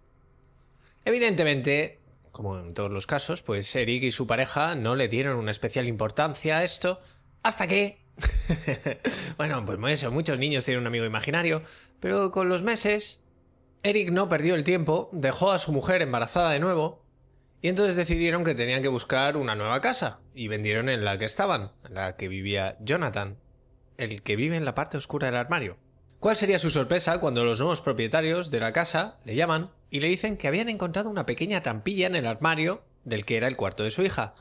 [1.04, 2.00] Evidentemente,
[2.32, 5.86] como en todos los casos, pues Eric y su pareja no le dieron una especial
[5.86, 7.00] importancia a esto
[7.42, 8.04] hasta que...
[9.36, 9.78] bueno, pues
[10.10, 11.62] muchos niños tienen un amigo imaginario,
[12.00, 13.20] pero con los meses
[13.82, 17.04] Eric no perdió el tiempo, dejó a su mujer embarazada de nuevo
[17.60, 21.24] y entonces decidieron que tenían que buscar una nueva casa y vendieron en la que
[21.24, 23.38] estaban, en la que vivía Jonathan,
[23.98, 25.76] el que vive en la parte oscura del armario.
[26.20, 30.08] ¿Cuál sería su sorpresa cuando los nuevos propietarios de la casa le llaman y le
[30.08, 33.84] dicen que habían encontrado una pequeña trampilla en el armario del que era el cuarto
[33.84, 34.34] de su hija?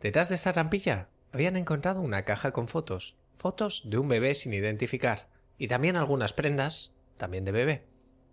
[0.00, 4.52] Detrás de esta trampilla habían encontrado una caja con fotos, fotos de un bebé sin
[4.52, 7.86] identificar, y también algunas prendas, también de bebé.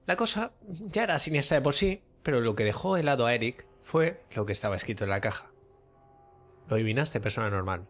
[0.05, 3.67] La cosa ya era siniestra de por sí, pero lo que dejó helado a Eric
[3.81, 5.51] fue lo que estaba escrito en la caja.
[6.67, 7.87] Lo adivinaste, persona normal.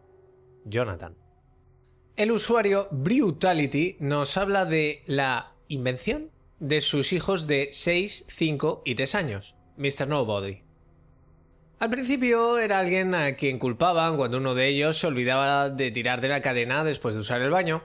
[0.64, 1.16] Jonathan.
[2.18, 8.96] El usuario Brutality nos habla de la invención de sus hijos de 6, 5 y
[8.96, 10.08] 3 años, Mr.
[10.08, 10.62] Nobody.
[11.78, 16.20] Al principio era alguien a quien culpaban cuando uno de ellos se olvidaba de tirar
[16.20, 17.84] de la cadena después de usar el baño,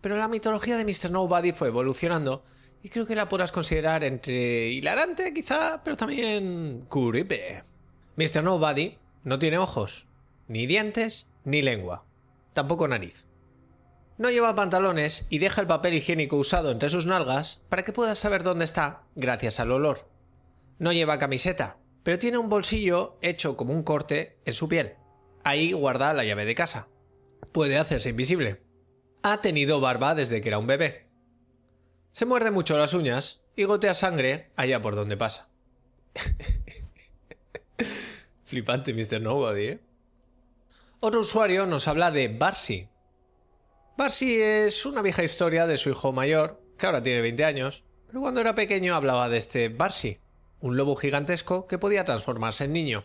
[0.00, 1.10] pero la mitología de Mr.
[1.10, 2.42] Nobody fue evolucionando
[2.82, 7.60] y creo que la podrás considerar entre hilarante quizá, pero también creepy.
[8.16, 8.42] Mr.
[8.42, 10.06] Nobody no tiene ojos,
[10.48, 12.06] ni dientes, ni lengua,
[12.54, 13.26] tampoco nariz.
[14.16, 18.18] No lleva pantalones y deja el papel higiénico usado entre sus nalgas para que puedas
[18.18, 20.08] saber dónde está gracias al olor.
[20.78, 24.94] No lleva camiseta, pero tiene un bolsillo hecho como un corte en su piel.
[25.42, 26.88] Ahí guarda la llave de casa.
[27.52, 28.62] Puede hacerse invisible.
[29.22, 31.08] Ha tenido barba desde que era un bebé.
[32.12, 35.48] Se muerde mucho las uñas y gotea sangre allá por donde pasa.
[38.44, 39.20] Flipante Mr.
[39.20, 39.80] Nobody, ¿eh?
[41.00, 42.88] Otro usuario nos habla de Barsi,
[43.96, 48.20] Barsi es una vieja historia de su hijo mayor, que ahora tiene 20 años, pero
[48.20, 50.18] cuando era pequeño hablaba de este Barsi,
[50.60, 53.04] un lobo gigantesco que podía transformarse en niño.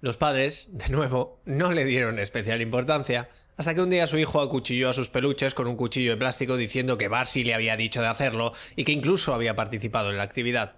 [0.00, 4.40] Los padres, de nuevo, no le dieron especial importancia, hasta que un día su hijo
[4.40, 8.00] acuchilló a sus peluches con un cuchillo de plástico diciendo que Barsi le había dicho
[8.00, 10.76] de hacerlo y que incluso había participado en la actividad.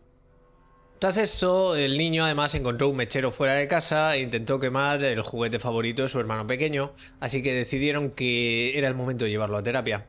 [0.98, 5.20] Tras esto, el niño además encontró un mechero fuera de casa e intentó quemar el
[5.20, 9.58] juguete favorito de su hermano pequeño, así que decidieron que era el momento de llevarlo
[9.58, 10.06] a terapia.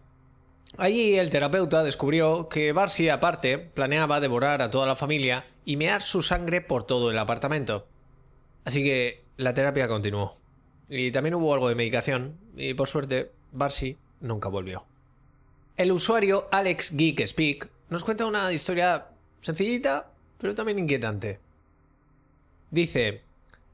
[0.78, 6.02] Allí el terapeuta descubrió que Barsi aparte planeaba devorar a toda la familia y mear
[6.02, 7.86] su sangre por todo el apartamento.
[8.64, 10.38] Así que la terapia continuó.
[10.88, 14.86] Y también hubo algo de medicación, y por suerte, Barsi nunca volvió.
[15.76, 19.08] El usuario Alex Geek Speak nos cuenta una historia
[19.42, 21.40] sencillita pero también inquietante.
[22.72, 23.24] Dice,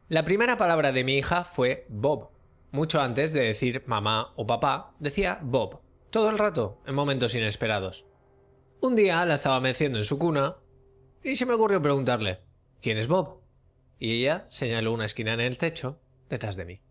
[0.09, 2.29] la primera palabra de mi hija fue Bob.
[2.71, 8.05] Mucho antes de decir mamá o papá, decía Bob, todo el rato, en momentos inesperados.
[8.81, 10.57] Un día la estaba meciendo en su cuna
[11.23, 12.39] y se me ocurrió preguntarle,
[12.81, 13.41] ¿quién es Bob?
[13.97, 15.99] Y ella señaló una esquina en el techo
[16.29, 16.81] detrás de mí.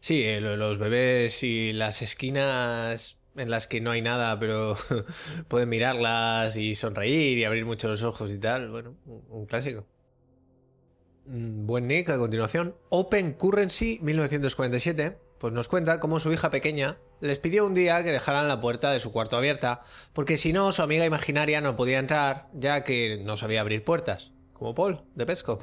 [0.00, 4.76] Sí, eh, los bebés y las esquinas en las que no hay nada, pero
[5.48, 8.70] pueden mirarlas y sonreír y abrir mucho los ojos y tal.
[8.70, 9.86] Bueno, un clásico.
[11.26, 12.76] Mm, buen nick a continuación.
[12.88, 18.12] Open Currency 1947 pues nos cuenta cómo su hija pequeña les pidió un día que
[18.12, 19.82] dejaran la puerta de su cuarto abierta,
[20.12, 24.32] porque si no, su amiga imaginaria no podía entrar, ya que no sabía abrir puertas,
[24.52, 25.62] como Paul, de Pescop.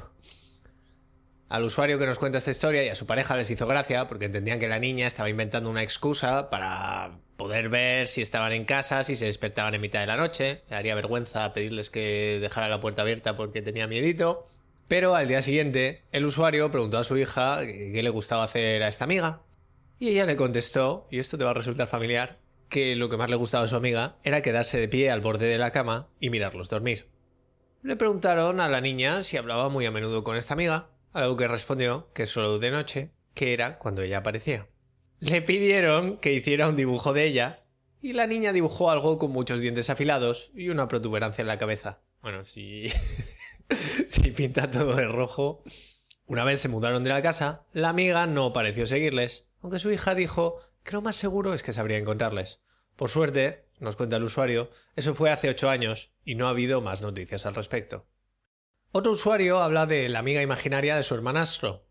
[1.48, 4.24] Al usuario que nos cuenta esta historia y a su pareja les hizo gracia porque
[4.24, 9.02] entendían que la niña estaba inventando una excusa para poder ver si estaban en casa,
[9.02, 10.62] si se despertaban en mitad de la noche.
[10.70, 14.44] Le haría vergüenza pedirles que dejara la puerta abierta porque tenía miedito.
[14.88, 18.88] Pero al día siguiente, el usuario preguntó a su hija qué le gustaba hacer a
[18.88, 19.42] esta amiga.
[19.98, 22.38] Y ella le contestó, y esto te va a resultar familiar,
[22.68, 25.46] que lo que más le gustaba a su amiga era quedarse de pie al borde
[25.46, 27.06] de la cama y mirarlos dormir.
[27.82, 31.48] Le preguntaron a la niña si hablaba muy a menudo con esta amiga, algo que
[31.48, 34.68] respondió que solo de noche, que era cuando ella aparecía.
[35.20, 37.64] Le pidieron que hiciera un dibujo de ella
[38.02, 42.02] y la niña dibujó algo con muchos dientes afilados y una protuberancia en la cabeza.
[42.20, 42.88] Bueno, si,
[44.08, 45.62] si pinta todo de rojo.
[46.26, 50.14] Una vez se mudaron de la casa, la amiga no pareció seguirles, aunque su hija
[50.14, 52.60] dijo que lo más seguro es que sabría encontrarles.
[52.96, 56.80] Por suerte, nos cuenta el usuario, eso fue hace ocho años y no ha habido
[56.80, 58.06] más noticias al respecto.
[58.96, 61.84] Otro usuario habla de la amiga imaginaria de su hermanastro,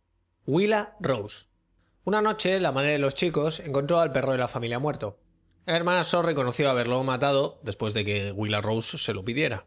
[0.47, 1.47] Willa Rose.
[2.05, 5.19] Una noche, la madre de los chicos encontró al perro de la familia muerto.
[5.65, 9.65] El hermanastro reconoció haberlo matado después de que Willa Rose se lo pidiera.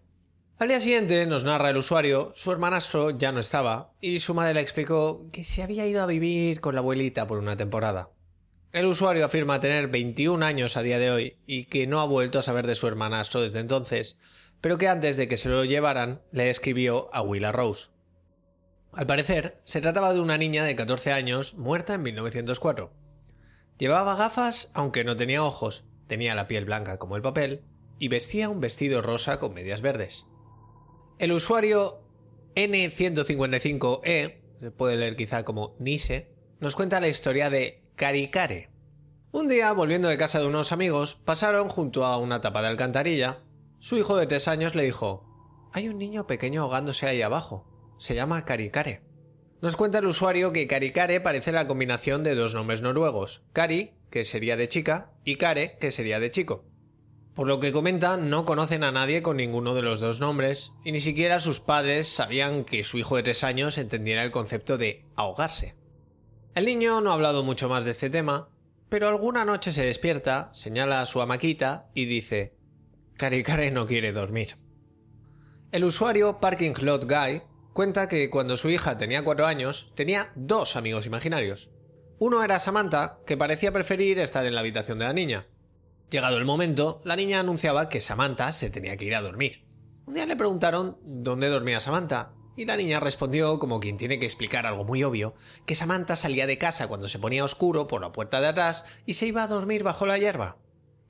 [0.57, 4.55] Al día siguiente, nos narra el usuario, su hermanastro ya no estaba y su madre
[4.55, 8.09] le explicó que se había ido a vivir con la abuelita por una temporada.
[8.73, 12.39] El usuario afirma tener 21 años a día de hoy y que no ha vuelto
[12.39, 14.17] a saber de su hermanastro desde entonces,
[14.67, 17.91] pero que antes de que se lo llevaran le escribió a Willa Rose.
[18.93, 22.93] Al parecer, se trataba de una niña de 14 años muerta en 1904.
[23.79, 27.63] Llevaba gafas aunque no tenía ojos, tenía la piel blanca como el papel
[28.01, 30.27] y vestía un vestido rosa con medias verdes.
[31.21, 32.01] El usuario
[32.57, 38.71] N155E, se puede leer quizá como Nise, nos cuenta la historia de Karikare,
[39.31, 43.46] Un día, volviendo de casa de unos amigos, pasaron junto a una tapa de alcantarilla.
[43.79, 45.25] Su hijo de tres años le dijo:
[45.73, 47.67] Hay un niño pequeño ahogándose ahí abajo.
[47.99, 49.03] Se llama Karikare.
[49.63, 54.25] Nos cuenta el usuario que Karikare parece la combinación de dos nombres noruegos: Kari, que
[54.25, 56.65] sería de chica, y Kare, que sería de chico.
[57.35, 60.93] Por lo que comenta, no conocen a nadie con ninguno de los dos nombres, y
[60.93, 65.05] ni siquiera sus padres sabían que su hijo de tres años entendiera el concepto de
[65.17, 65.77] ahogarse.
[66.55, 68.49] El niño no ha hablado mucho más de este tema,
[68.89, 72.56] pero alguna noche se despierta, señala a su amaquita y dice:
[73.17, 74.57] Karikare no quiere dormir.
[75.73, 77.43] El usuario Parking Lot Guy
[77.73, 81.71] cuenta que cuando su hija tenía cuatro años tenía dos amigos imaginarios.
[82.19, 85.47] Uno era Samantha, que parecía preferir estar en la habitación de la niña,
[86.11, 89.65] Llegado el momento, la niña anunciaba que Samantha se tenía que ir a dormir.
[90.07, 94.25] Un día le preguntaron dónde dormía Samantha, y la niña respondió, como quien tiene que
[94.25, 95.35] explicar algo muy obvio,
[95.67, 99.15] que Samantha salía de casa cuando se ponía oscuro por la puerta de atrás y
[99.15, 100.59] se iba a dormir bajo la hierba.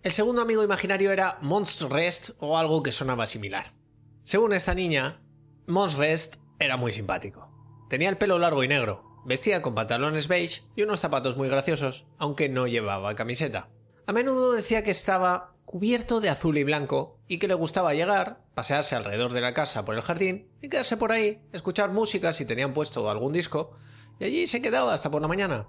[0.02, 3.74] El segundo amigo imaginario era Mons Rest o algo que sonaba similar.
[4.22, 5.22] Según esta niña,
[5.66, 7.50] Mons Rest era muy simpático.
[7.88, 12.06] Tenía el pelo largo y negro, vestía con pantalones beige y unos zapatos muy graciosos,
[12.18, 13.68] aunque no llevaba camiseta.
[14.06, 18.44] A menudo decía que estaba cubierto de azul y blanco y que le gustaba llegar,
[18.54, 22.46] pasearse alrededor de la casa por el jardín y quedarse por ahí, escuchar música si
[22.46, 23.72] tenían puesto algún disco,
[24.20, 25.68] y allí se quedaba hasta por la mañana.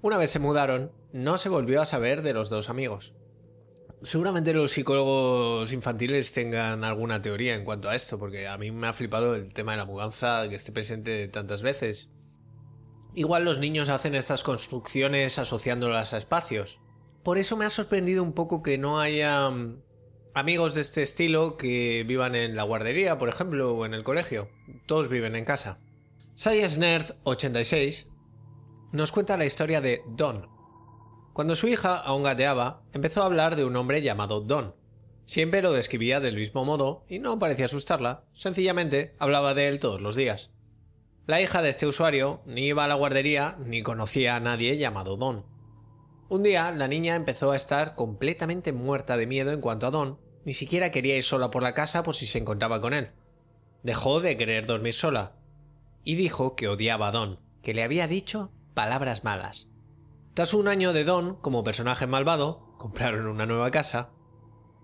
[0.00, 3.14] Una vez se mudaron, no se volvió a saber de los dos amigos.
[4.02, 8.86] Seguramente los psicólogos infantiles tengan alguna teoría en cuanto a esto, porque a mí me
[8.86, 12.10] ha flipado el tema de la mudanza que esté presente tantas veces.
[13.14, 16.80] Igual los niños hacen estas construcciones asociándolas a espacios,
[17.26, 19.82] por eso me ha sorprendido un poco que no haya mm,
[20.32, 24.48] amigos de este estilo que vivan en la guardería, por ejemplo, o en el colegio.
[24.86, 25.80] Todos viven en casa.
[26.36, 28.06] Science Nerd 86
[28.92, 30.55] nos cuenta la historia de Don.
[31.36, 34.74] Cuando su hija aún gateaba, empezó a hablar de un hombre llamado Don.
[35.26, 40.00] Siempre lo describía del mismo modo y no parecía asustarla, sencillamente hablaba de él todos
[40.00, 40.50] los días.
[41.26, 45.18] La hija de este usuario ni iba a la guardería ni conocía a nadie llamado
[45.18, 45.44] Don.
[46.30, 50.18] Un día la niña empezó a estar completamente muerta de miedo en cuanto a Don,
[50.46, 53.10] ni siquiera quería ir sola por la casa por si se encontraba con él.
[53.82, 55.36] Dejó de querer dormir sola.
[56.02, 59.68] Y dijo que odiaba a Don, que le había dicho palabras malas.
[60.36, 64.10] Tras un año de Don como personaje malvado, compraron una nueva casa.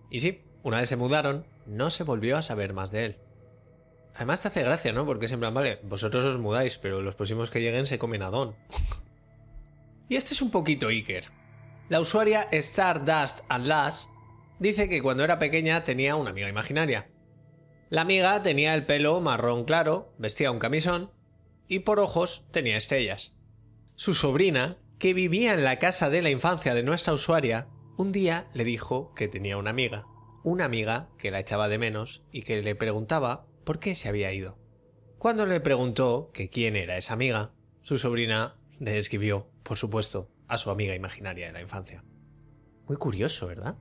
[0.08, 3.18] Y sí, una vez se mudaron, no se volvió a saber más de él.
[4.14, 5.04] Además te hace gracia, ¿no?
[5.04, 8.30] Porque es en vale, vosotros os mudáis, pero los próximos que lleguen se comen a
[8.30, 8.56] Don.
[10.08, 11.30] Y este es un poquito Iker.
[11.90, 14.08] La usuaria Stardust Atlas
[14.58, 17.10] dice que cuando era pequeña tenía una amiga imaginaria.
[17.90, 21.10] La amiga tenía el pelo marrón claro, vestía un camisón
[21.68, 23.34] y por ojos tenía estrellas.
[23.96, 28.48] Su sobrina, que vivía en la casa de la infancia de nuestra usuaria, un día
[28.54, 30.06] le dijo que tenía una amiga,
[30.44, 34.32] una amiga que la echaba de menos y que le preguntaba por qué se había
[34.32, 34.56] ido.
[35.18, 37.50] Cuando le preguntó que quién era esa amiga,
[37.80, 42.04] su sobrina le escribió por supuesto, a su amiga imaginaria de la infancia.
[42.86, 43.76] Muy curioso, ¿verdad?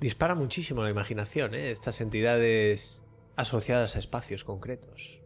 [0.00, 1.70] Dispara muchísimo la imaginación, ¿eh?
[1.70, 3.04] estas entidades
[3.36, 5.20] asociadas a espacios concretos.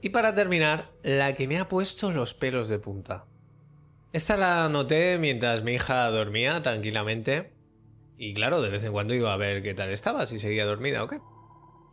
[0.00, 3.26] Y para terminar, la que me ha puesto los pelos de punta.
[4.12, 7.52] Esta la noté mientras mi hija dormía tranquilamente.
[8.18, 11.04] Y claro, de vez en cuando iba a ver qué tal estaba, si seguía dormida
[11.04, 11.20] o qué.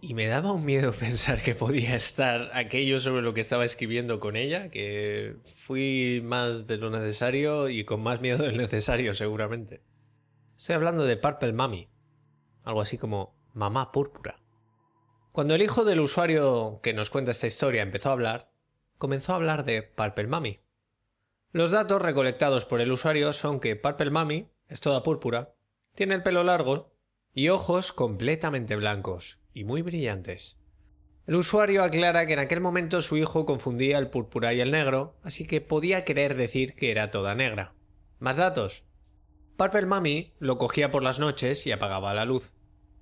[0.02, 4.20] Y me daba un miedo pensar que podía estar aquello sobre lo que estaba escribiendo
[4.20, 9.82] con ella, que fui más de lo necesario y con más miedo del necesario seguramente.
[10.56, 11.88] Estoy hablando de Purple Mummy,
[12.64, 14.42] algo así como mamá púrpura.
[15.32, 18.52] Cuando el hijo del usuario que nos cuenta esta historia empezó a hablar,
[18.98, 20.67] comenzó a hablar de Purple Mummy.
[21.58, 25.56] Los datos recolectados por el usuario son que Purple Mummy es toda púrpura,
[25.96, 26.94] tiene el pelo largo
[27.34, 30.58] y ojos completamente blancos y muy brillantes.
[31.26, 35.16] El usuario aclara que en aquel momento su hijo confundía el púrpura y el negro,
[35.24, 37.74] así que podía querer decir que era toda negra.
[38.20, 38.84] Más datos.
[39.58, 42.54] Purple Mummy lo cogía por las noches y apagaba la luz.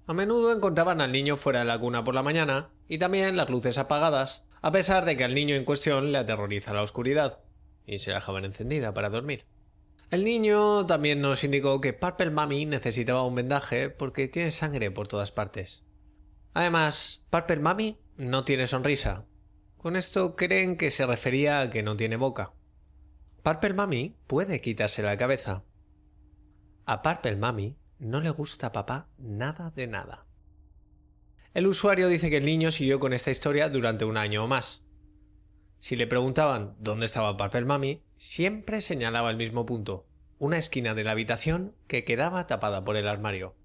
[0.08, 3.50] A menudo encontraban al niño fuera de la cuna por la mañana y también las
[3.50, 7.40] luces apagadas, a pesar de que al niño en cuestión le aterroriza la oscuridad,
[7.86, 9.46] y se la dejaban encendida para dormir.
[10.12, 15.08] El niño también nos indicó que Purple Mummy necesitaba un vendaje porque tiene sangre por
[15.08, 15.84] todas partes.
[16.54, 19.26] Además, Purple Mummy no tiene sonrisa.
[19.78, 22.54] Con esto creen que se refería a que no tiene boca.
[23.44, 25.64] Purple Mummy puede quitarse la cabeza.
[26.86, 30.26] A Purple Mummy no le gusta papá nada de nada.
[31.54, 34.85] El usuario dice que el niño siguió con esta historia durante un año o más.
[35.80, 40.06] Si le preguntaban dónde estaba Purple Mummy, siempre señalaba el mismo punto,
[40.40, 43.56] una esquina de la habitación que quedaba tapada por el armario.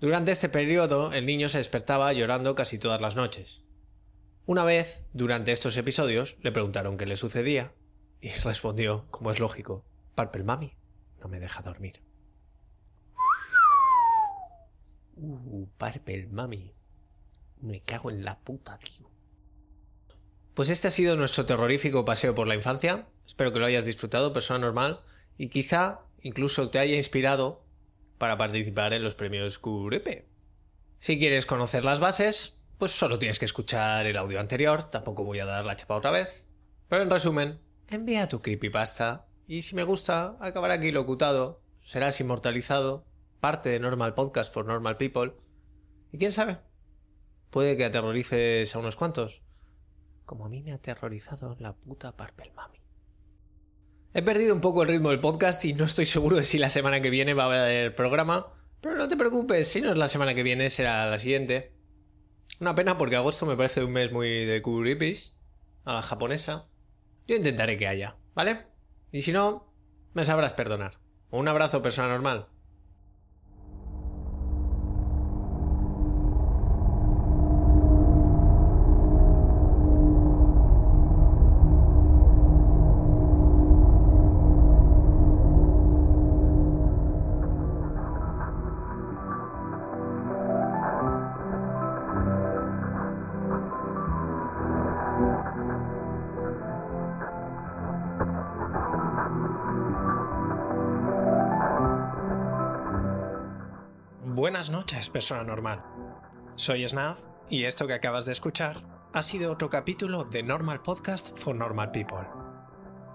[0.00, 3.62] Durante este periodo el niño se despertaba llorando casi todas las noches.
[4.46, 7.74] Una vez, durante estos episodios, le preguntaron qué le sucedía
[8.20, 9.84] y respondió, como es lógico,
[10.14, 10.76] Purple Mami
[11.20, 12.02] no me deja dormir.
[15.16, 16.74] Uh, Purple Mami.
[17.62, 19.05] Me cago en la puta, tío.
[20.56, 23.06] Pues este ha sido nuestro terrorífico paseo por la infancia.
[23.26, 25.00] Espero que lo hayas disfrutado, persona normal,
[25.36, 27.62] y quizá incluso te haya inspirado
[28.16, 30.30] para participar en los premios Curepe.
[30.98, 35.40] Si quieres conocer las bases, pues solo tienes que escuchar el audio anterior, tampoco voy
[35.40, 36.46] a dar la chapa otra vez.
[36.88, 37.60] Pero en resumen,
[37.90, 43.04] envía tu creepypasta y si me gusta, acabará aquí locutado, serás inmortalizado,
[43.40, 45.34] parte de Normal Podcast for Normal People.
[46.12, 46.60] Y quién sabe,
[47.50, 49.42] puede que aterrorices a unos cuantos,
[50.26, 52.78] como a mí me ha aterrorizado la puta Purple Mami.
[54.12, 56.70] He perdido un poco el ritmo del podcast y no estoy seguro de si la
[56.70, 60.08] semana que viene va a haber programa, pero no te preocupes, si no es la
[60.08, 61.72] semana que viene será la siguiente.
[62.60, 65.36] Una pena porque agosto me parece un mes muy de curipis,
[65.84, 66.68] a la japonesa.
[67.26, 68.66] Yo intentaré que haya, ¿vale?
[69.12, 69.72] Y si no,
[70.14, 70.98] me sabrás perdonar.
[71.30, 72.48] Un abrazo, persona normal.
[104.46, 105.82] Buenas noches, persona normal.
[106.54, 107.18] Soy Snaf
[107.50, 108.76] y esto que acabas de escuchar
[109.12, 112.28] ha sido otro capítulo de Normal Podcast for Normal People.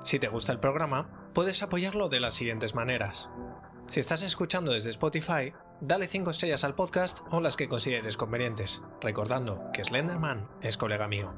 [0.03, 3.29] Si te gusta el programa, puedes apoyarlo de las siguientes maneras.
[3.87, 8.81] Si estás escuchando desde Spotify, dale 5 estrellas al podcast o las que consideres convenientes,
[8.99, 11.33] recordando que Slenderman es colega mío.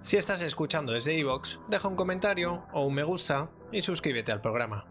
[0.00, 4.40] Si estás escuchando desde iVoox, deja un comentario o un me gusta y suscríbete al
[4.40, 4.86] programa.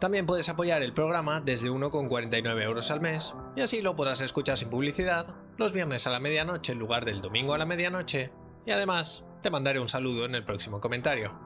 [0.00, 4.56] También puedes apoyar el programa desde 1,49 euros al mes y así lo podrás escuchar
[4.56, 8.32] sin publicidad los viernes a la medianoche en lugar del domingo a la medianoche
[8.64, 11.38] y además te mandaré un saludo en el próximo comentario.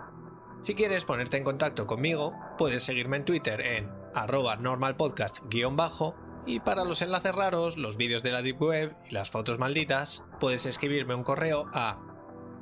[0.62, 6.14] Si quieres ponerte en contacto conmigo, puedes seguirme en Twitter en arroba normalpodcast-bajo
[6.46, 10.22] y para los enlaces raros, los vídeos de la Deep Web y las fotos malditas,
[10.38, 11.98] puedes escribirme un correo a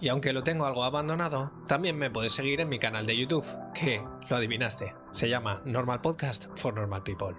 [0.00, 3.46] Y aunque lo tengo algo abandonado, también me puedes seguir en mi canal de YouTube,
[3.72, 7.36] que, lo adivinaste, se llama Normal Podcast for Normal People.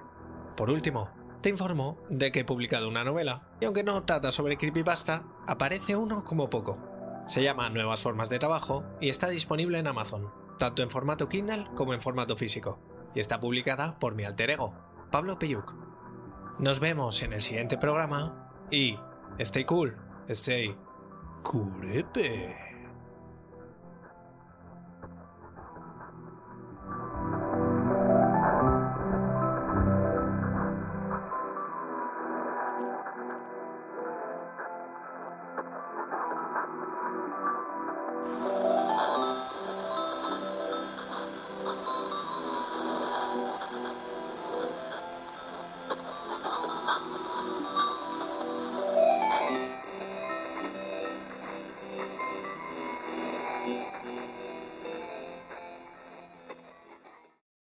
[0.55, 1.09] Por último,
[1.41, 5.97] te informo de que he publicado una novela, y aunque no trata sobre creepypasta, aparece
[5.97, 6.77] uno como poco.
[7.27, 11.67] Se llama Nuevas Formas de Trabajo y está disponible en Amazon, tanto en formato Kindle
[11.75, 12.79] como en formato físico,
[13.13, 14.73] y está publicada por mi alter ego,
[15.11, 15.73] Pablo Peyuk.
[16.59, 18.97] Nos vemos en el siguiente programa y
[19.39, 19.97] Stay cool,
[20.31, 20.73] stay
[21.43, 22.62] curepe.